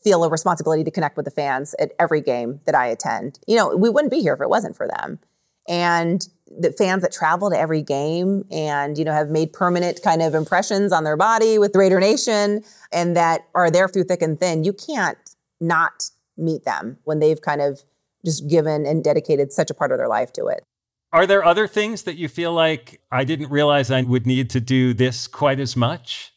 feel 0.01 0.23
a 0.23 0.29
responsibility 0.29 0.85
to 0.85 0.91
connect 0.91 1.17
with 1.17 1.25
the 1.25 1.31
fans 1.31 1.75
at 1.77 1.91
every 1.99 2.21
game 2.21 2.61
that 2.65 2.75
I 2.75 2.87
attend. 2.87 3.39
You 3.47 3.57
know, 3.57 3.75
we 3.75 3.89
wouldn't 3.89 4.11
be 4.11 4.21
here 4.21 4.33
if 4.33 4.39
it 4.39 4.49
wasn't 4.49 4.77
for 4.77 4.87
them. 4.87 5.19
And 5.67 6.25
the 6.47 6.71
fans 6.71 7.01
that 7.01 7.11
travel 7.11 7.49
to 7.49 7.57
every 7.57 7.81
game 7.81 8.45
and, 8.51 8.97
you 8.97 9.03
know, 9.03 9.13
have 9.13 9.29
made 9.29 9.51
permanent 9.51 10.01
kind 10.03 10.21
of 10.21 10.35
impressions 10.35 10.91
on 10.91 11.03
their 11.03 11.17
body 11.17 11.57
with 11.57 11.75
Raider 11.75 11.99
Nation 11.99 12.63
and 12.91 13.15
that 13.15 13.47
are 13.55 13.71
there 13.71 13.87
through 13.87 14.03
thick 14.03 14.21
and 14.21 14.39
thin, 14.39 14.63
you 14.63 14.73
can't 14.73 15.17
not 15.59 16.09
meet 16.37 16.63
them 16.65 16.97
when 17.03 17.19
they've 17.19 17.41
kind 17.41 17.61
of 17.61 17.83
just 18.23 18.47
given 18.47 18.85
and 18.85 19.03
dedicated 19.03 19.51
such 19.51 19.69
a 19.69 19.73
part 19.73 19.91
of 19.91 19.97
their 19.97 20.07
life 20.07 20.33
to 20.33 20.45
it. 20.47 20.63
Are 21.11 21.25
there 21.25 21.45
other 21.45 21.67
things 21.67 22.03
that 22.03 22.17
you 22.17 22.27
feel 22.27 22.51
like 22.51 22.99
I 23.11 23.23
didn't 23.23 23.49
realize 23.49 23.89
I 23.89 24.01
would 24.01 24.27
need 24.27 24.49
to 24.51 24.59
do 24.59 24.93
this 24.93 25.27
quite 25.27 25.59
as 25.59 25.75
much? 25.75 26.33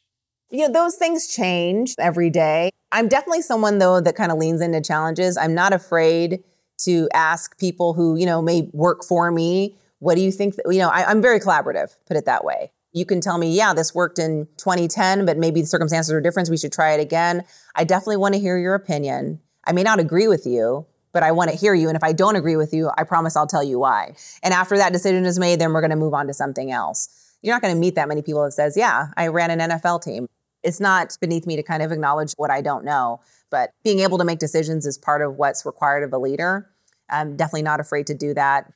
You 0.50 0.66
know, 0.66 0.72
those 0.72 0.96
things 0.96 1.26
change 1.26 1.94
every 1.98 2.30
day. 2.30 2.70
I'm 2.92 3.08
definitely 3.08 3.42
someone 3.42 3.78
though 3.78 4.00
that 4.00 4.16
kind 4.16 4.32
of 4.32 4.38
leans 4.38 4.60
into 4.60 4.80
challenges. 4.80 5.36
I'm 5.36 5.54
not 5.54 5.72
afraid 5.72 6.42
to 6.84 7.08
ask 7.12 7.58
people 7.58 7.92
who, 7.92 8.16
you 8.16 8.24
know, 8.24 8.40
may 8.40 8.70
work 8.72 9.04
for 9.04 9.30
me, 9.30 9.76
what 9.98 10.14
do 10.14 10.20
you 10.20 10.32
think 10.32 10.54
you 10.66 10.78
know, 10.78 10.88
I, 10.88 11.04
I'm 11.04 11.22
very 11.22 11.40
collaborative, 11.40 11.96
put 12.06 12.16
it 12.16 12.24
that 12.26 12.44
way. 12.44 12.72
You 12.92 13.04
can 13.04 13.20
tell 13.20 13.38
me, 13.38 13.54
yeah, 13.54 13.74
this 13.74 13.94
worked 13.94 14.18
in 14.18 14.46
2010, 14.56 15.26
but 15.26 15.36
maybe 15.36 15.60
the 15.60 15.66
circumstances 15.66 16.12
are 16.12 16.20
different. 16.20 16.48
We 16.48 16.56
should 16.56 16.72
try 16.72 16.92
it 16.92 17.00
again. 17.00 17.44
I 17.74 17.84
definitely 17.84 18.16
want 18.16 18.34
to 18.34 18.40
hear 18.40 18.58
your 18.58 18.74
opinion. 18.74 19.40
I 19.64 19.72
may 19.72 19.82
not 19.82 20.00
agree 20.00 20.26
with 20.26 20.46
you, 20.46 20.86
but 21.12 21.22
I 21.22 21.32
want 21.32 21.50
to 21.50 21.56
hear 21.56 21.74
you. 21.74 21.88
And 21.88 21.96
if 21.96 22.02
I 22.02 22.12
don't 22.12 22.36
agree 22.36 22.56
with 22.56 22.72
you, 22.72 22.90
I 22.96 23.04
promise 23.04 23.36
I'll 23.36 23.46
tell 23.46 23.62
you 23.62 23.78
why. 23.78 24.14
And 24.42 24.54
after 24.54 24.76
that 24.78 24.92
decision 24.92 25.26
is 25.26 25.38
made, 25.38 25.60
then 25.60 25.72
we're 25.72 25.80
going 25.80 25.90
to 25.90 25.96
move 25.96 26.14
on 26.14 26.26
to 26.28 26.34
something 26.34 26.70
else. 26.70 27.36
You're 27.42 27.54
not 27.54 27.62
going 27.62 27.74
to 27.74 27.80
meet 27.80 27.94
that 27.94 28.08
many 28.08 28.22
people 28.22 28.42
that 28.44 28.52
says, 28.52 28.76
yeah, 28.76 29.08
I 29.16 29.28
ran 29.28 29.50
an 29.50 29.70
NFL 29.70 30.02
team. 30.02 30.26
It's 30.62 30.80
not 30.80 31.16
beneath 31.20 31.46
me 31.46 31.56
to 31.56 31.62
kind 31.62 31.82
of 31.82 31.92
acknowledge 31.92 32.32
what 32.36 32.50
I 32.50 32.62
don't 32.62 32.84
know, 32.84 33.20
but 33.50 33.70
being 33.84 34.00
able 34.00 34.18
to 34.18 34.24
make 34.24 34.38
decisions 34.38 34.86
is 34.86 34.98
part 34.98 35.22
of 35.22 35.36
what's 35.36 35.64
required 35.64 36.02
of 36.02 36.12
a 36.12 36.18
leader. 36.18 36.68
I'm 37.10 37.36
definitely 37.36 37.62
not 37.62 37.80
afraid 37.80 38.06
to 38.08 38.14
do 38.14 38.34
that. 38.34 38.72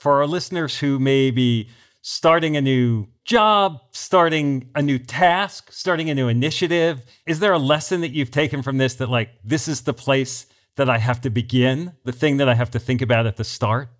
For 0.00 0.20
our 0.20 0.26
listeners 0.26 0.78
who 0.78 0.98
may 0.98 1.30
be 1.30 1.68
starting 2.00 2.56
a 2.56 2.60
new 2.62 3.06
job, 3.24 3.80
starting 3.92 4.70
a 4.74 4.80
new 4.80 4.98
task, 4.98 5.70
starting 5.70 6.08
a 6.08 6.14
new 6.14 6.26
initiative? 6.26 7.04
Is 7.26 7.40
there 7.40 7.52
a 7.52 7.58
lesson 7.58 8.00
that 8.00 8.12
you've 8.12 8.30
taken 8.30 8.62
from 8.62 8.78
this 8.78 8.94
that, 8.94 9.10
like, 9.10 9.30
this 9.44 9.68
is 9.68 9.82
the 9.82 9.92
place 9.92 10.46
that 10.76 10.88
I 10.88 10.96
have 10.96 11.20
to 11.20 11.30
begin, 11.30 11.92
the 12.04 12.12
thing 12.12 12.38
that 12.38 12.48
I 12.48 12.54
have 12.54 12.70
to 12.70 12.78
think 12.78 13.02
about 13.02 13.26
at 13.26 13.36
the 13.36 13.44
start? 13.44 13.90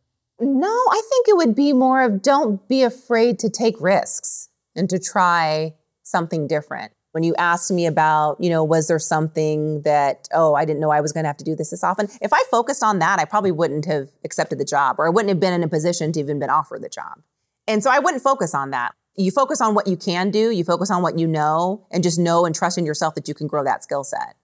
No, 0.40 0.66
I 0.68 1.02
think 1.10 1.28
it 1.28 1.36
would 1.36 1.54
be 1.54 1.74
more 1.74 2.02
of 2.02 2.22
don't 2.22 2.66
be 2.66 2.82
afraid 2.82 3.38
to 3.40 3.50
take 3.50 3.78
risks 3.78 4.48
and 4.74 4.88
to 4.88 4.98
try 4.98 5.74
something 6.02 6.46
different. 6.46 6.92
When 7.12 7.24
you 7.24 7.34
asked 7.36 7.70
me 7.72 7.86
about, 7.86 8.36
you 8.40 8.50
know, 8.50 8.62
was 8.62 8.86
there 8.86 8.98
something 8.98 9.82
that, 9.82 10.28
oh, 10.32 10.54
I 10.54 10.64
didn't 10.64 10.80
know 10.80 10.90
I 10.90 11.00
was 11.00 11.12
going 11.12 11.24
to 11.24 11.28
have 11.28 11.36
to 11.38 11.44
do 11.44 11.56
this 11.56 11.70
this 11.70 11.82
often? 11.82 12.08
If 12.20 12.32
I 12.32 12.42
focused 12.50 12.84
on 12.84 13.00
that, 13.00 13.18
I 13.18 13.24
probably 13.24 13.50
wouldn't 13.50 13.84
have 13.86 14.08
accepted 14.24 14.58
the 14.58 14.64
job 14.64 14.96
or 14.98 15.06
I 15.06 15.10
wouldn't 15.10 15.28
have 15.28 15.40
been 15.40 15.52
in 15.52 15.64
a 15.64 15.68
position 15.68 16.12
to 16.12 16.20
even 16.20 16.38
been 16.38 16.50
offered 16.50 16.82
the 16.82 16.88
job. 16.88 17.22
And 17.66 17.82
so 17.82 17.90
I 17.90 17.98
wouldn't 17.98 18.22
focus 18.22 18.54
on 18.54 18.70
that. 18.70 18.94
You 19.16 19.30
focus 19.30 19.60
on 19.60 19.74
what 19.74 19.86
you 19.86 19.96
can 19.96 20.30
do, 20.30 20.50
you 20.50 20.62
focus 20.64 20.90
on 20.90 21.02
what 21.02 21.18
you 21.18 21.26
know, 21.26 21.86
and 21.90 22.02
just 22.02 22.18
know 22.18 22.46
and 22.46 22.54
trust 22.54 22.78
in 22.78 22.86
yourself 22.86 23.14
that 23.16 23.28
you 23.28 23.34
can 23.34 23.48
grow 23.48 23.64
that 23.64 23.82
skill 23.82 24.04
set. 24.04 24.36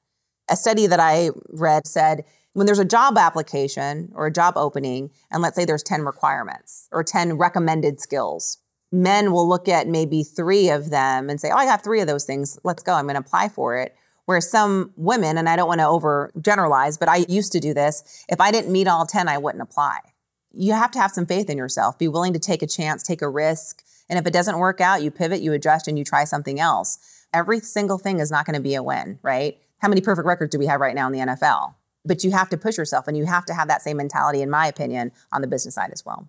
A 0.49 0.57
study 0.57 0.87
that 0.87 1.01
I 1.01 1.31
read 1.49 1.87
said 1.87 2.25
when 2.53 2.67
there's 2.67 2.79
a 2.79 2.85
job 2.85 3.19
application 3.19 4.11
or 4.15 4.27
a 4.27 4.33
job 4.33 4.55
opening, 4.57 5.11
and 5.31 5.43
let's 5.43 5.57
say 5.57 5.65
there's 5.65 5.83
10 5.83 6.03
requirements 6.03 6.89
or 6.91 7.05
10 7.05 7.37
recommended 7.37 8.01
skills, 8.01 8.59
men 9.03 9.33
will 9.33 9.49
look 9.49 9.69
at 9.69 9.89
maybe 9.89 10.23
three 10.23 10.69
of 10.71 10.91
them 10.91 11.31
and 11.31 11.41
say, 11.41 11.51
Oh, 11.51 11.57
I 11.57 11.65
got 11.65 11.85
three 11.85 12.01
of 12.01 12.07
those 12.07 12.25
things. 12.25 12.59
Let's 12.65 12.83
go. 12.83 12.95
I'm 12.95 13.05
going 13.05 13.15
to 13.15 13.21
apply 13.21 13.49
for 13.49 13.77
it. 13.77 13.95
Whereas 14.25 14.51
some 14.51 14.93
women, 14.97 15.39
and 15.39 15.49
I 15.49 15.55
don't 15.55 15.69
want 15.69 15.81
to 15.81 15.87
overgeneralize, 15.87 16.99
but 16.99 17.09
I 17.09 17.25
used 17.29 17.53
to 17.53 17.61
do 17.61 17.73
this, 17.73 18.25
if 18.29 18.41
I 18.41 18.51
didn't 18.51 18.73
meet 18.73 18.89
all 18.89 19.07
10, 19.07 19.29
I 19.29 19.39
wouldn't 19.39 19.63
apply. 19.63 19.99
You 20.53 20.73
have 20.73 20.91
to 20.93 20.99
have 20.99 21.13
some 21.13 21.27
faith 21.27 21.49
in 21.49 21.57
yourself, 21.57 21.97
be 21.97 22.09
willing 22.09 22.33
to 22.33 22.41
take 22.41 22.63
a 22.63 22.67
chance, 22.67 23.05
take 23.05 23.23
a 23.23 23.29
risk. 23.29 23.85
And 24.09 24.19
if 24.19 24.27
it 24.27 24.33
doesn't 24.33 24.59
work 24.59 24.81
out, 24.81 25.03
you 25.03 25.13
pivot, 25.13 25.43
you 25.43 25.53
adjust, 25.53 25.87
and 25.87 25.97
you 25.97 26.05
try 26.05 26.25
something 26.25 26.59
else. 26.59 26.99
Every 27.33 27.61
single 27.61 27.99
thing 27.99 28.19
is 28.19 28.33
not 28.33 28.47
going 28.47 28.55
to 28.55 28.61
be 28.61 28.75
a 28.75 28.83
win, 28.83 29.21
right? 29.23 29.59
How 29.79 29.89
many 29.89 30.01
perfect 30.01 30.27
records 30.27 30.51
do 30.51 30.59
we 30.59 30.67
have 30.67 30.81
right 30.81 30.95
now 30.95 31.07
in 31.07 31.13
the 31.13 31.21
NFL? 31.21 31.75
but 32.07 32.25
you 32.25 32.31
have 32.31 32.49
to 32.51 32.57
push 32.57 32.79
yourself 32.79 33.09
and 33.09 33.17
you 33.17 33.27
have 33.27 33.45
to 33.47 33.55
have 33.55 33.69
that 33.69 33.83
same 33.83 33.97
mentality, 33.97 34.43
in 34.43 34.51
my 34.51 34.67
opinion, 34.67 35.13
on 35.33 35.41
the 35.41 35.47
business 35.47 35.75
side 35.75 35.91
as 35.93 36.05
well. 36.05 36.29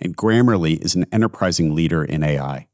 and 0.00 0.16
Grammarly 0.16 0.82
is 0.84 0.94
an 0.94 1.06
enterprising 1.12 1.74
leader 1.74 2.04
in 2.04 2.22
AI. 2.22 2.68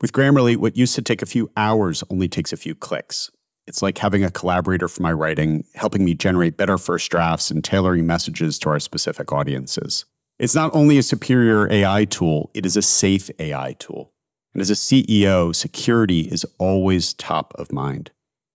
With 0.00 0.12
Grammarly, 0.12 0.56
what 0.56 0.76
used 0.76 0.94
to 0.96 1.02
take 1.02 1.22
a 1.22 1.26
few 1.26 1.50
hours 1.56 2.04
only 2.10 2.28
takes 2.28 2.52
a 2.52 2.56
few 2.56 2.74
clicks. 2.74 3.30
It's 3.66 3.82
like 3.82 3.98
having 3.98 4.24
a 4.24 4.30
collaborator 4.30 4.88
for 4.88 5.02
my 5.02 5.12
writing, 5.12 5.64
helping 5.74 6.04
me 6.04 6.14
generate 6.14 6.56
better 6.56 6.76
first 6.76 7.10
drafts 7.10 7.50
and 7.50 7.64
tailoring 7.64 8.06
messages 8.06 8.58
to 8.60 8.70
our 8.70 8.80
specific 8.80 9.32
audiences. 9.32 10.04
It's 10.38 10.54
not 10.54 10.74
only 10.74 10.98
a 10.98 11.02
superior 11.02 11.70
AI 11.70 12.04
tool, 12.04 12.50
it 12.54 12.66
is 12.66 12.76
a 12.76 12.82
safe 12.82 13.30
AI 13.38 13.74
tool. 13.78 14.12
And 14.52 14.60
as 14.60 14.70
a 14.70 14.74
CEO, 14.74 15.54
security 15.54 16.22
is 16.22 16.44
always 16.58 17.14
top 17.14 17.54
of 17.56 17.72
mind. 17.72 18.10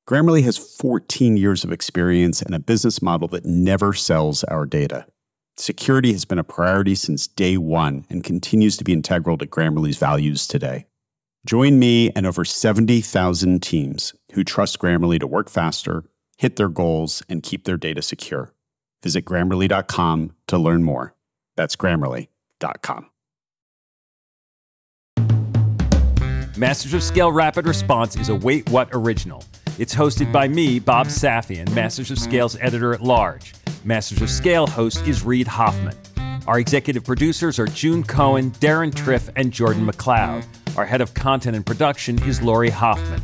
Grammarly 0.08 0.44
has 0.44 0.58
14 0.58 1.38
years 1.38 1.64
of 1.64 1.72
experience 1.72 2.42
and 2.42 2.56
a 2.56 2.60
business 2.60 3.02
model 3.02 3.28
that 3.30 3.46
never 3.46 3.94
sells 3.94 4.44
our 4.46 4.66
data. 4.66 5.06
Security 5.60 6.14
has 6.14 6.24
been 6.24 6.40
a 6.40 6.44
priority 6.44 6.96
since 6.96 7.28
day 7.28 7.58
one 7.58 8.06
and 8.10 8.24
continues 8.24 8.78
to 8.78 8.86
be 8.86 8.94
integral 8.94 9.38
to 9.38 9.46
Grammarly's 9.46 9.98
values 9.98 10.48
today. 10.48 10.86
Join 11.46 11.78
me 11.78 12.12
and 12.12 12.26
over 12.26 12.46
70,000 12.46 13.62
teams 13.62 14.14
who 14.32 14.46
trust 14.46 14.80
Grammarly 14.80 15.20
to 15.20 15.28
work 15.28 15.50
faster, 15.50 16.06
hit 16.38 16.56
their 16.56 16.70
goals, 16.70 17.24
and 17.28 17.44
keep 17.44 17.66
their 17.66 17.76
data 17.76 18.02
secure. 18.02 18.54
Visit 19.04 19.26
grammarly.com 19.26 20.32
to 20.48 20.58
learn 20.58 20.84
more. 20.84 21.14
That's 21.58 21.76
grammarly.com. 21.76 23.10
Masters 26.56 26.94
of 26.94 27.04
Scale 27.04 27.34
Rapid 27.34 27.68
Response 27.68 28.16
is 28.16 28.30
a 28.30 28.36
Wait 28.36 28.70
What 28.70 28.88
original. 28.94 29.44
It's 29.78 29.94
hosted 29.94 30.32
by 30.32 30.48
me, 30.48 30.80
Bob 30.80 31.08
Safian, 31.08 31.70
Masters 31.76 32.12
of 32.12 32.20
Scale's 32.20 32.56
editor 32.62 32.94
at 32.94 33.02
large. 33.02 33.54
Masters 33.86 34.22
of 34.22 34.30
Scale 34.30 34.68
host 34.68 35.08
is 35.08 35.24
Reid 35.24 35.48
Hoffman. 35.48 35.96
Our 36.48 36.60
executive 36.60 37.06
producers 37.06 37.60
are 37.60 37.68
June 37.68 38.04
Cohen, 38.04 38.52
Deron 38.52 38.94
Triff, 38.94 39.30
and 39.38 39.54
Jordan 39.54 39.86
McLeod. 39.88 40.46
Our 40.78 40.86
head 40.86 41.00
of 41.00 41.14
content 41.14 41.56
and 41.56 41.66
production 41.66 42.22
is 42.24 42.42
Laurie 42.42 42.70
Hoffman. 42.70 43.22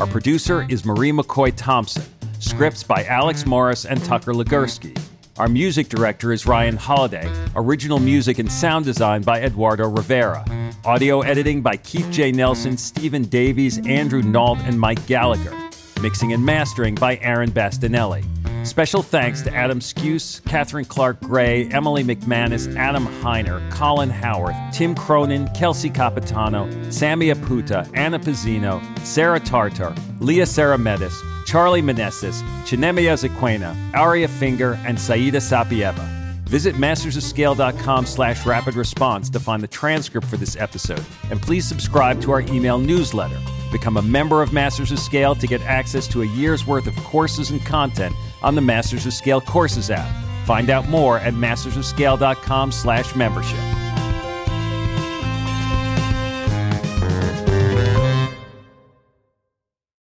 Our 0.00 0.06
producer 0.06 0.66
is 0.70 0.84
Marie 0.84 1.12
McCoy 1.12 1.52
Thompson. 1.54 2.04
Scripts 2.38 2.82
by 2.82 3.04
Alex 3.04 3.44
Morris 3.44 3.84
and 3.84 4.02
Tucker 4.04 4.32
Legursky. 4.32 4.98
Our 5.36 5.48
music 5.48 5.88
director 5.88 6.32
is 6.32 6.46
Ryan 6.46 6.78
Holladay. 6.78 7.50
Original 7.54 7.98
music 7.98 8.38
and 8.38 8.50
sound 8.50 8.86
design 8.86 9.22
by 9.22 9.42
Eduardo 9.42 9.88
Rivera. 9.88 10.44
Audio 10.84 11.20
editing 11.20 11.60
by 11.60 11.76
Keith 11.76 12.10
J. 12.10 12.32
Nelson, 12.32 12.76
Stephen 12.78 13.24
Davies, 13.24 13.84
Andrew 13.86 14.22
Nault, 14.22 14.58
and 14.60 14.80
Mike 14.80 15.04
Gallagher. 15.06 15.54
Mixing 16.00 16.32
and 16.32 16.44
mastering 16.44 16.94
by 16.94 17.18
Aaron 17.18 17.50
Bastinelli. 17.50 18.24
Special 18.68 19.02
thanks 19.02 19.40
to 19.42 19.52
Adam 19.52 19.80
Skuse, 19.80 20.44
Catherine 20.44 20.84
Clark 20.84 21.20
Gray, 21.20 21.68
Emily 21.70 22.04
McManus, 22.04 22.72
Adam 22.76 23.06
Heiner, 23.22 23.68
Colin 23.72 24.10
Howarth, 24.10 24.54
Tim 24.72 24.94
Cronin, 24.94 25.48
Kelsey 25.54 25.88
Capitano, 25.88 26.70
Sammy 26.90 27.28
Aputa, 27.32 27.90
Anna 27.94 28.18
Pizzino, 28.18 28.80
Sarah 29.00 29.40
Tartar, 29.40 29.96
Leah 30.20 30.44
Saramedis, 30.44 31.14
Charlie 31.46 31.82
Meneses, 31.82 32.42
Chinemia 32.64 33.16
Zaquena, 33.16 33.74
Aria 33.94 34.28
Finger, 34.28 34.78
and 34.84 35.00
Saida 35.00 35.38
Sapieva. 35.38 36.06
Visit 36.44 36.74
mastersofscale.com 36.76 38.06
slash 38.06 38.46
rapid 38.46 38.74
response 38.74 39.30
to 39.30 39.40
find 39.40 39.62
the 39.62 39.68
transcript 39.68 40.26
for 40.26 40.36
this 40.36 40.56
episode, 40.56 41.04
and 41.30 41.40
please 41.40 41.66
subscribe 41.66 42.20
to 42.20 42.32
our 42.32 42.42
email 42.42 42.78
newsletter. 42.78 43.40
Become 43.72 43.96
a 43.96 44.02
member 44.02 44.42
of 44.42 44.52
Masters 44.52 44.92
of 44.92 44.98
Scale 44.98 45.34
to 45.34 45.46
get 45.46 45.60
access 45.62 46.06
to 46.08 46.22
a 46.22 46.26
year's 46.26 46.66
worth 46.66 46.86
of 46.86 46.94
courses 46.96 47.50
and 47.50 47.60
content 47.64 48.14
on 48.42 48.54
the 48.54 48.60
Masters 48.60 49.06
of 49.06 49.12
Scale 49.12 49.40
Courses 49.40 49.90
app. 49.90 50.10
Find 50.46 50.70
out 50.70 50.88
more 50.88 51.18
at 51.18 51.34
mastersofscale.com 51.34 52.72
slash 52.72 53.14
membership. 53.14 53.77